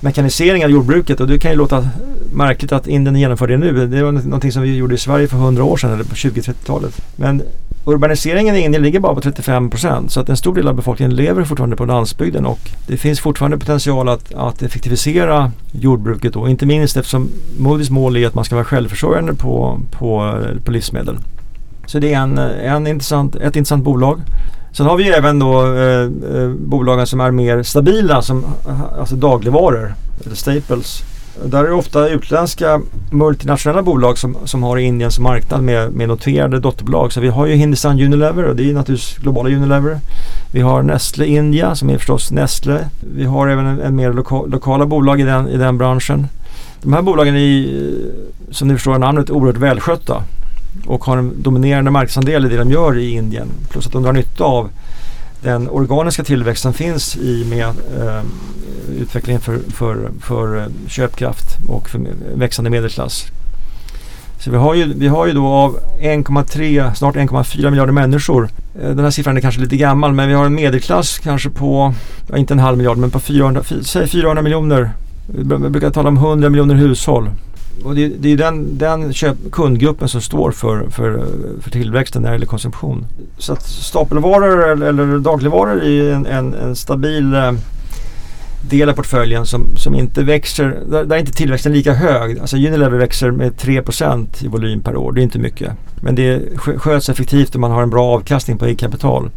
[0.03, 1.89] mekanisering av jordbruket och det kan ju låta
[2.33, 3.87] märkligt att Indien genomför det nu.
[3.87, 7.01] Det var någonting som vi gjorde i Sverige för 100 år sedan eller på 20-30-talet.
[7.15, 7.41] Men
[7.85, 11.15] urbaniseringen i Indien ligger bara på 35 procent så att en stor del av befolkningen
[11.15, 16.65] lever fortfarande på landsbygden och det finns fortfarande potential att, att effektivisera jordbruket och Inte
[16.65, 21.17] minst eftersom Modis mål är att man ska vara självförsörjande på, på, på livsmedel.
[21.85, 24.21] Så det är en, en intressant, ett intressant bolag.
[24.73, 29.15] Sen har vi även då eh, eh, bolagen som är mer stabila som eh, alltså
[29.15, 29.93] dagligvaror,
[30.25, 31.03] eller staples.
[31.45, 32.81] Där är det ofta utländska
[33.11, 37.13] multinationella bolag som, som har Indien som marknad med, med noterade dotterbolag.
[37.13, 39.99] Så vi har ju Hindustan Unilever och det är naturligtvis globala Unilever.
[40.51, 42.89] Vi har Nestle India som är förstås Nestle.
[43.15, 46.27] Vi har även en, en mer loka, lokala bolag i den, i den branschen.
[46.81, 50.23] De här bolagen är eh, som ni förstår namnet oerhört välskötta
[50.85, 53.47] och har en dominerande marknadsandel i det de gör i Indien.
[53.69, 54.69] Plus att de drar nytta av
[55.43, 57.67] den organiska tillväxt som finns i med
[58.01, 58.23] eh,
[58.99, 62.01] utvecklingen för, för, för eh, köpkraft och för
[62.35, 63.25] växande medelklass.
[64.39, 68.49] Så vi har ju, vi har ju då av 1,3, snart 1,4 miljarder människor.
[68.81, 71.93] Eh, den här siffran är kanske lite gammal men vi har en medelklass kanske på,
[72.29, 74.91] ja, inte en halv miljard men på 400, säg 400 miljoner.
[75.27, 77.29] Vi brukar tala om 100 miljoner hushåll.
[77.83, 81.25] Och det, det är den, den köp, kundgruppen som står för, för,
[81.61, 83.05] för tillväxten när det gäller konsumtion.
[83.37, 87.51] Så att stapelvaror eller, eller dagligvaror är en, en, en stabil eh,
[88.69, 92.39] del av portföljen som, som inte växer, där, där är inte tillväxten lika hög.
[92.39, 95.71] Alltså Unilever växer med 3% i volym per år, det är inte mycket.
[96.01, 99.29] Men det sköts effektivt och man har en bra avkastning på eget kapital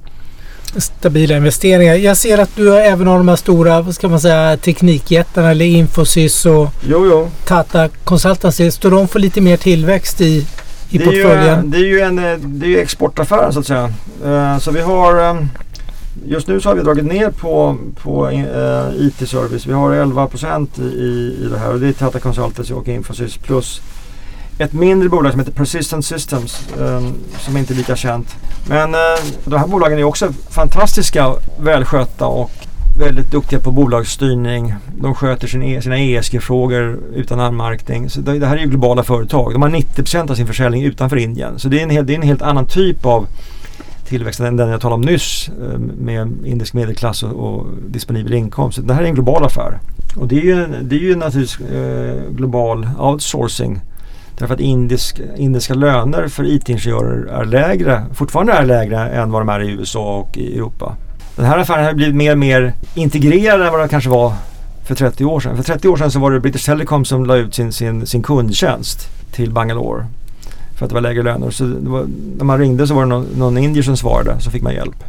[0.79, 1.95] stabila investeringar.
[1.95, 5.65] Jag ser att du även har de här stora vad ska man säga, teknikjättarna eller
[5.65, 7.31] Infosys och jo, jo.
[7.45, 8.71] Tata Consultancy.
[8.71, 10.47] Står de för lite mer tillväxt i,
[10.91, 11.65] i det portföljen?
[11.65, 12.17] Ju, det är ju en
[12.61, 13.93] det är exportaffär så att säga.
[14.25, 15.49] Uh, så vi har um,
[16.25, 19.67] Just nu så har vi dragit ner på, på uh, eh, IT-service.
[19.67, 20.29] Vi har 11
[20.79, 23.83] i, i, i det här och det är Tata Consultancy och Infosys plus
[24.59, 28.37] ett mindre bolag som heter Persistent Systems um, som inte är lika känt.
[28.69, 29.01] Men uh,
[29.45, 32.51] de här bolagen är också fantastiska, välskötta och
[32.99, 34.75] väldigt duktiga på bolagsstyrning.
[35.01, 38.11] De sköter sin, e, sina ESG-frågor utan anmärkning.
[38.11, 39.53] Så det, det, här är ju globala företag.
[39.53, 41.59] De har 90% av sin försäljning utanför Indien.
[41.59, 43.27] Så det är en, hel, det är en helt annan typ av
[44.05, 48.77] tillväxt än den jag talade om nyss ehm, med indisk medelklass och, och disponibel inkomst.
[48.77, 49.79] Så det här är en global affär.
[50.17, 53.81] Och det är ju, det är ju naturligtvis eh, global outsourcing
[54.39, 59.49] Därför att indisk, indiska löner för IT-ingenjörer är lägre, fortfarande är lägre än vad de
[59.49, 60.97] är i USA och i Europa.
[61.37, 64.33] Den här affären har blivit mer och mer integrerad än vad den kanske var
[64.85, 65.57] för 30 år sedan.
[65.57, 68.23] För 30 år sedan så var det British Telecom som la ut sin, sin, sin
[68.23, 68.99] kundtjänst
[69.33, 70.07] till Bangalore.
[70.79, 71.51] För att det var lägre löner.
[71.51, 74.63] Så var, när man ringde så var det någon, någon indier som svarade så fick
[74.63, 75.05] man hjälp.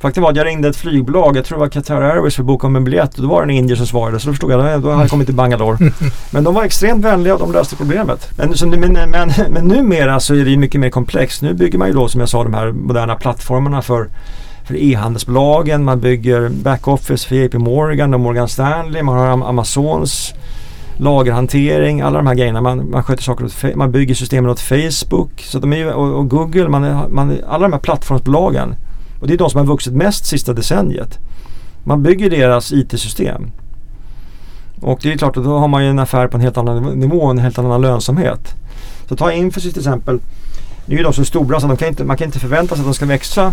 [0.00, 2.46] Faktum var att jag ringde ett flygbolag, jag tror det var Qatar Airways för att
[2.46, 4.52] boka om en biljett och då var det en indier som svarade så då förstod
[4.52, 5.78] jag att då hade jag kommit till Bangalore.
[6.30, 8.30] Men de var extremt vänliga och de löste problemet.
[8.36, 11.42] Men, så, men, men, men numera så är det mycket mer komplext.
[11.42, 14.08] Nu bygger man ju då som jag sa de här moderna plattformarna för
[14.64, 20.34] för e-handelsbolagen, man bygger backoffice för JP Morgan och Morgan Stanley, man har Amazons
[20.96, 22.60] lagerhantering, alla de här grejerna.
[22.60, 26.28] Man, man sköter saker åt, man bygger systemen åt Facebook så de är, och, och
[26.28, 28.74] Google, man, man, alla de här plattformsbolagen
[29.20, 31.18] och det är de som har vuxit mest sista decenniet.
[31.84, 33.50] Man bygger deras IT-system.
[34.80, 36.82] Och det är klart att då har man ju en affär på en helt annan
[36.82, 38.54] nivå och en helt annan lönsamhet.
[39.08, 40.20] Så ta Infosys till exempel.
[40.86, 42.74] Det är ju de som är stora så de kan inte, man kan inte förvänta
[42.74, 43.52] sig att de ska växa.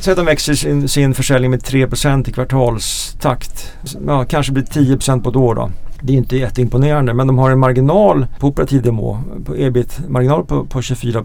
[0.00, 1.88] Säg att de växer sin, sin försäljning med 3
[2.26, 3.72] i kvartalstakt.
[4.06, 5.70] Ja, kanske blir 10% på ett år då.
[6.00, 10.64] Det är inte jätteimponerande men de har en marginal på operativ nivå, på ebit-marginal på,
[10.64, 11.24] på 24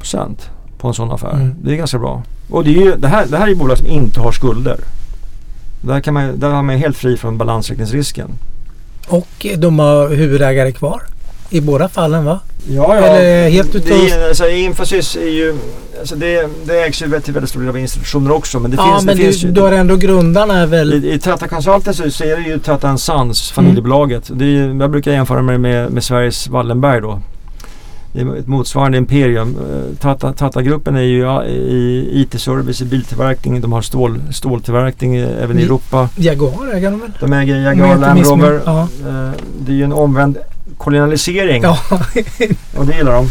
[0.80, 1.34] på en sån affär.
[1.34, 1.56] Mm.
[1.62, 2.24] Det är ganska bra.
[2.50, 4.80] Och det, är ju, det, här, det här är bolag som inte har skulder.
[5.82, 8.30] Där, kan man, där är man helt fri från balansräkningsrisken.
[9.08, 11.02] Och de har huvudägare kvar?
[11.50, 12.40] I båda fallen va?
[12.68, 13.06] Ja, ja.
[13.06, 13.98] Eller helt utav...
[13.98, 15.58] det, alltså, Infosys är ju...
[16.00, 18.60] Alltså det, det ägs ju till väldigt stor del av institutioner också.
[18.60, 20.94] Men det ja, finns, men det finns ju, du har ändå grundarna är väl...
[20.94, 24.30] I, i Tata Consultancy så är det ju Tata Sons, familjebolaget.
[24.30, 24.40] Mm.
[24.40, 27.22] Det är, jag brukar jämföra med, med, med Sveriges Wallenberg då.
[28.14, 29.58] Ett motsvarande imperium.
[29.58, 33.62] Eh, Tata, Tata-gruppen är ju i IT-service, i biltillverkning.
[33.62, 36.10] De har stål, ståltillverkning även i Europa.
[36.16, 37.12] Jaguar äger de väl?
[37.20, 38.62] De äger Jaguar Land Rover.
[38.66, 38.82] Ja.
[38.82, 40.38] Eh, det är ju en omvänd
[40.78, 41.64] kolonialisering.
[41.64, 41.80] Ja.
[42.78, 43.28] och det gillar de.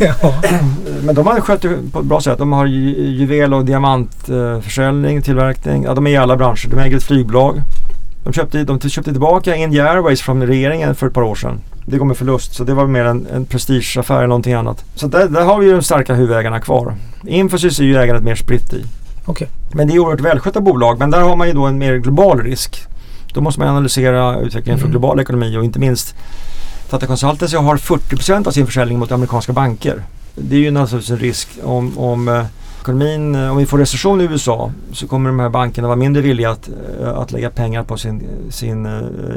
[0.00, 0.34] Ja.
[1.02, 2.38] Men de har skött det på ett bra sätt.
[2.38, 5.82] De har juvel och diamantförsäljning, tillverkning.
[5.82, 6.68] Ja, de är i alla branscher.
[6.68, 7.62] De äger ett flygbolag.
[8.24, 11.60] De köpte, de köpte tillbaka India Airways från regeringen för ett par år sedan.
[11.86, 14.84] Det går med förlust så det var mer en, en prestigeaffär än någonting annat.
[14.94, 16.94] Så där, där har vi ju de starka huvudägarna kvar.
[17.26, 18.84] Infosys är ju ägandet mer spritt i.
[19.26, 19.48] Okay.
[19.72, 22.40] Men det är oerhört välskötta bolag men där har man ju då en mer global
[22.40, 22.86] risk.
[23.34, 24.90] Då måste man analysera utvecklingen för Mm.
[24.90, 26.14] global ekonomi och inte minst
[26.90, 30.02] Tata Consultancy har 40% av sin försäljning mot amerikanska banker.
[30.34, 32.44] Det är ju naturligtvis en risk om, om eh,
[32.82, 36.22] ekonomin, eh, om vi får recession i USA så kommer de här bankerna vara mindre
[36.22, 36.70] villiga att,
[37.02, 38.92] eh, att lägga pengar på sin, sin eh,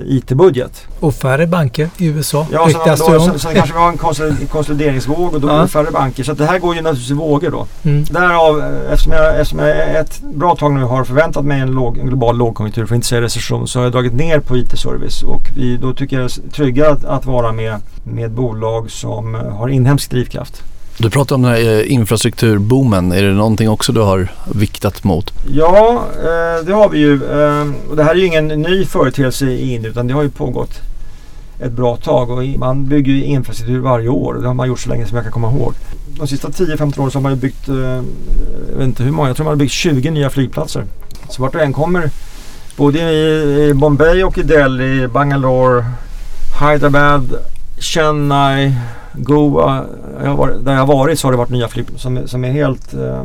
[0.06, 0.88] IT-budget.
[1.00, 2.48] Och färre banker i USA.
[2.52, 5.68] Ja, det då, så, så kanske vi har en konsolid- konsolideringsvåg och då blir det
[5.68, 6.24] färre banker.
[6.24, 7.68] Så det här går ju naturligtvis i vågor då.
[7.84, 8.04] Mm.
[8.04, 12.08] Därav, eftersom jag, eftersom jag ett bra tag nu har förväntat mig en, låg, en
[12.08, 15.24] global lågkonjunktur, för att inte säga recession, så har jag dragit ner på IT-service.
[15.24, 19.34] Och vi, då tycker jag det är tryggare att, att vara med, med bolag som
[19.34, 20.64] har inhemsk drivkraft.
[20.98, 23.12] Du pratar om den här eh, infrastrukturboomen.
[23.12, 25.34] Är det någonting också du har viktat mot?
[25.48, 27.14] Ja, eh, det har vi ju.
[27.14, 30.30] Ehm, och det här är ju ingen ny företeelse i Indien utan det har ju
[30.30, 30.82] pågått
[31.60, 34.34] ett bra tag och man bygger ju infrastruktur varje år.
[34.34, 35.74] och Det har man gjort så länge som jag kan komma ihåg.
[36.18, 39.30] De sista 10-15 åren så har man ju byggt, eh, jag vet inte hur många,
[39.30, 40.84] jag tror man har byggt 20 nya flygplatser.
[41.30, 42.10] Så vart du än kommer,
[42.78, 45.86] både i Bombay och i Delhi, Bangalore,
[46.60, 47.36] Hyderabad,
[47.80, 48.74] Chennai,
[49.18, 49.84] Goa.
[50.24, 52.46] Jag var, där jag har varit så har det varit nya flygplan som, är- som
[52.46, 53.24] är helt eh,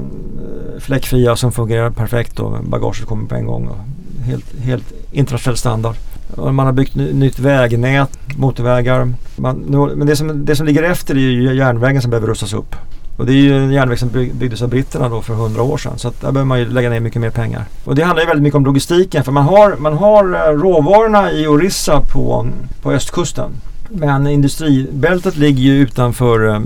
[0.79, 3.69] fläckfria som fungerar perfekt och bagaget kommer på en gång.
[3.69, 3.77] Och
[4.25, 5.95] helt, helt internationell standard.
[6.37, 9.13] Och man har byggt ny, nytt vägnät, motorvägar.
[9.37, 12.53] Man, nu- men det som, det som ligger efter är ju järnvägen som behöver rustas
[12.53, 12.77] upp.
[13.17, 15.77] Och det är ju en järnväg som bygg- byggdes av britterna då för 100 år
[15.79, 15.99] sedan.
[15.99, 17.65] Så att där behöver man ju lägga ner mycket mer pengar.
[17.85, 19.25] Och det handlar ju väldigt mycket om logistiken.
[19.25, 22.47] För man har, man har eh, råvarorna i Orissa på,
[22.83, 23.51] på östkusten.
[23.93, 26.61] Men industribältet ligger ju utanför eh,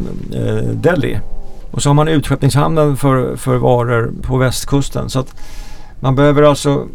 [0.72, 1.18] Delhi.
[1.70, 5.10] Och så har man utskeppningshamnen för, för varor på västkusten.
[5.10, 5.34] Så att
[6.00, 6.86] man behöver alltså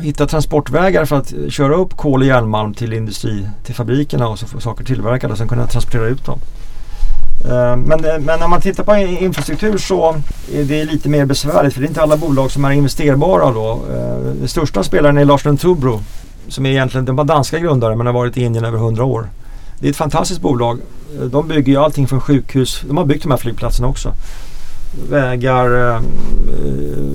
[0.00, 4.46] hitta transportvägar för att köra upp kol och järnmalm till industri, till fabrikerna och så
[4.46, 6.38] få saker tillverkade och sen kunna transportera ut dem.
[7.44, 10.16] Eh, men, eh, men när man tittar på infrastruktur så
[10.54, 13.72] är det lite mer besvärligt för det är inte alla bolag som är investerbara då.
[13.72, 16.00] Eh, den största spelaren är Lars Tubro
[16.48, 19.28] som är egentligen, den var danska grundare men har varit i Indien över 100 år.
[19.80, 20.78] Det är ett fantastiskt bolag.
[21.30, 22.82] De bygger ju allting från sjukhus.
[22.88, 24.12] De har byggt de här flygplatserna också.
[25.10, 26.02] Vägar, eh, eh,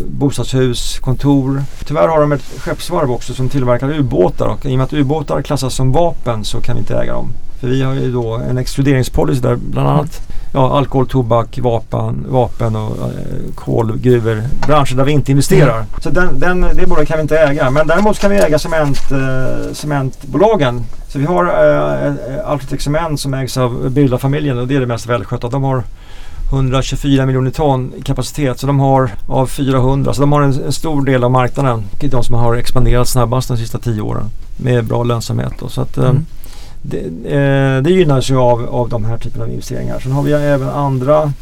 [0.07, 1.63] bostadshus, kontor.
[1.85, 5.41] Tyvärr har de ett skeppsvarv också som tillverkar ubåtar och i och med att ubåtar
[5.41, 7.29] klassas som vapen så kan vi inte äga dem.
[7.59, 10.21] För vi har ju då en exkluderingspolicy där bland annat
[10.53, 14.43] ja, alkohol, tobak, vapen, vapen och eh, kolgruvor.
[14.67, 15.75] Branscher där vi inte investerar.
[15.75, 15.85] Mm.
[16.01, 17.69] Så den, den, det bolaget kan vi inte äga.
[17.69, 20.85] Men däremot kan vi äga cement, eh, cementbolagen.
[21.07, 25.05] Så vi har eh, Altrotech Cement som ägs av Birla-familjen och det är det mest
[25.05, 25.49] välskötta.
[25.49, 25.83] De har
[26.51, 31.05] 124 miljoner ton kapacitet så de har av 400 så de har en, en stor
[31.05, 31.83] del av marknaden.
[31.99, 34.25] Det är de som har expanderat snabbast de sista 10 åren
[34.57, 35.53] med bra lönsamhet.
[35.59, 35.69] Då.
[35.69, 36.25] Så att, eh, Mm
[36.83, 36.97] det,
[37.35, 39.99] eh, det gynnas ju av, av de här typerna av investeringar.
[39.99, 41.33] Sen har vi även andra.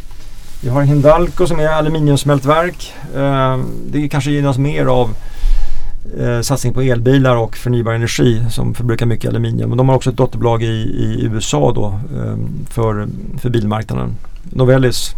[0.64, 2.94] Vi har Hindalco som är aluminiumsmältverk.
[3.16, 3.60] Eh,
[3.92, 5.10] det kanske gynnas mer av
[6.20, 9.70] eh, satsning på elbilar och förnybar energi som förbrukar mycket aluminium.
[9.70, 12.36] Men de har också ett dotterbolag i, i USA då eh,
[12.70, 13.08] för,
[13.42, 14.16] för bilmarknaden.
[14.44, 15.16] Novellis.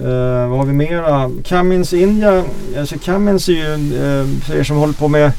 [0.00, 1.30] Eh, vad har vi mera?
[1.44, 2.44] Cummins India.
[2.78, 5.32] Alltså Cummins är ju, eh, för er som håller på med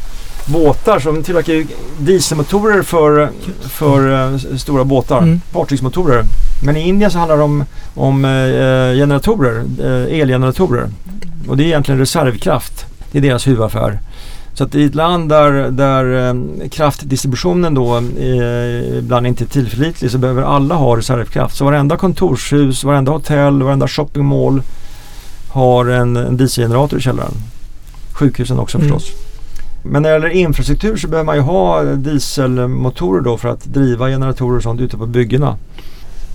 [0.48, 1.66] båtar, de tillverkar
[1.98, 3.30] dieselmotorer för,
[3.62, 5.18] för eh, stora båtar.
[5.18, 5.42] Mm.
[5.52, 6.24] Fartygsmotorer.
[6.64, 7.64] Men i Indien så handlar det om,
[7.96, 10.90] om eh, generatorer, eh, elgeneratorer.
[11.48, 12.86] Och det är egentligen reservkraft.
[13.12, 14.00] Det är deras huvudaffär.
[14.54, 18.04] Så att i ett land där, där kraftdistributionen då
[18.98, 21.56] ibland inte är tillförlitlig så behöver alla ha reservkraft.
[21.56, 24.62] Så varenda kontorshus, varenda hotell, varenda shoppingmall
[25.50, 27.34] har en, en dieselgenerator i källaren.
[28.14, 28.92] Sjukhusen också Mm.
[29.90, 34.08] Men när det gäller infrastruktur så behöver man ju ha dieselmotorer då för att driva
[34.08, 35.58] generatorer och sånt ute på byggena.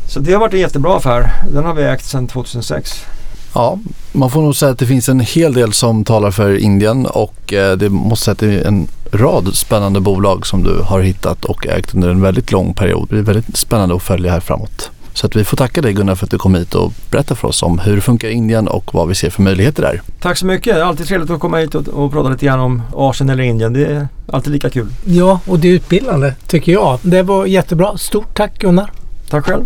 [0.09, 1.32] Så det har varit en jättebra affär.
[1.53, 3.07] Den har vi ägt sedan 2006.
[3.55, 3.78] Ja,
[4.12, 7.53] man får nog säga att det finns en hel del som talar för Indien och
[7.53, 11.44] eh, det måste säga att det är en rad spännande bolag som du har hittat
[11.44, 13.09] och ägt under en väldigt lång period.
[13.09, 14.90] Det blir väldigt spännande att följa här framåt.
[15.15, 17.49] Så att vi får tacka dig Gunnar för att du kom hit och berätta för
[17.49, 20.03] oss om hur det funkar i Indien och vad vi ser för möjligheter där.
[20.21, 20.77] Tack så mycket.
[20.77, 23.73] Alltid trevligt att komma hit och, och prata lite grann om Asien eller Indien.
[23.73, 24.89] Det är alltid lika kul.
[25.05, 26.99] Ja, och det är utbildande tycker jag.
[27.03, 27.99] Det var jättebra.
[27.99, 28.91] Stort tack Gunnar.
[29.29, 29.65] Tack själv.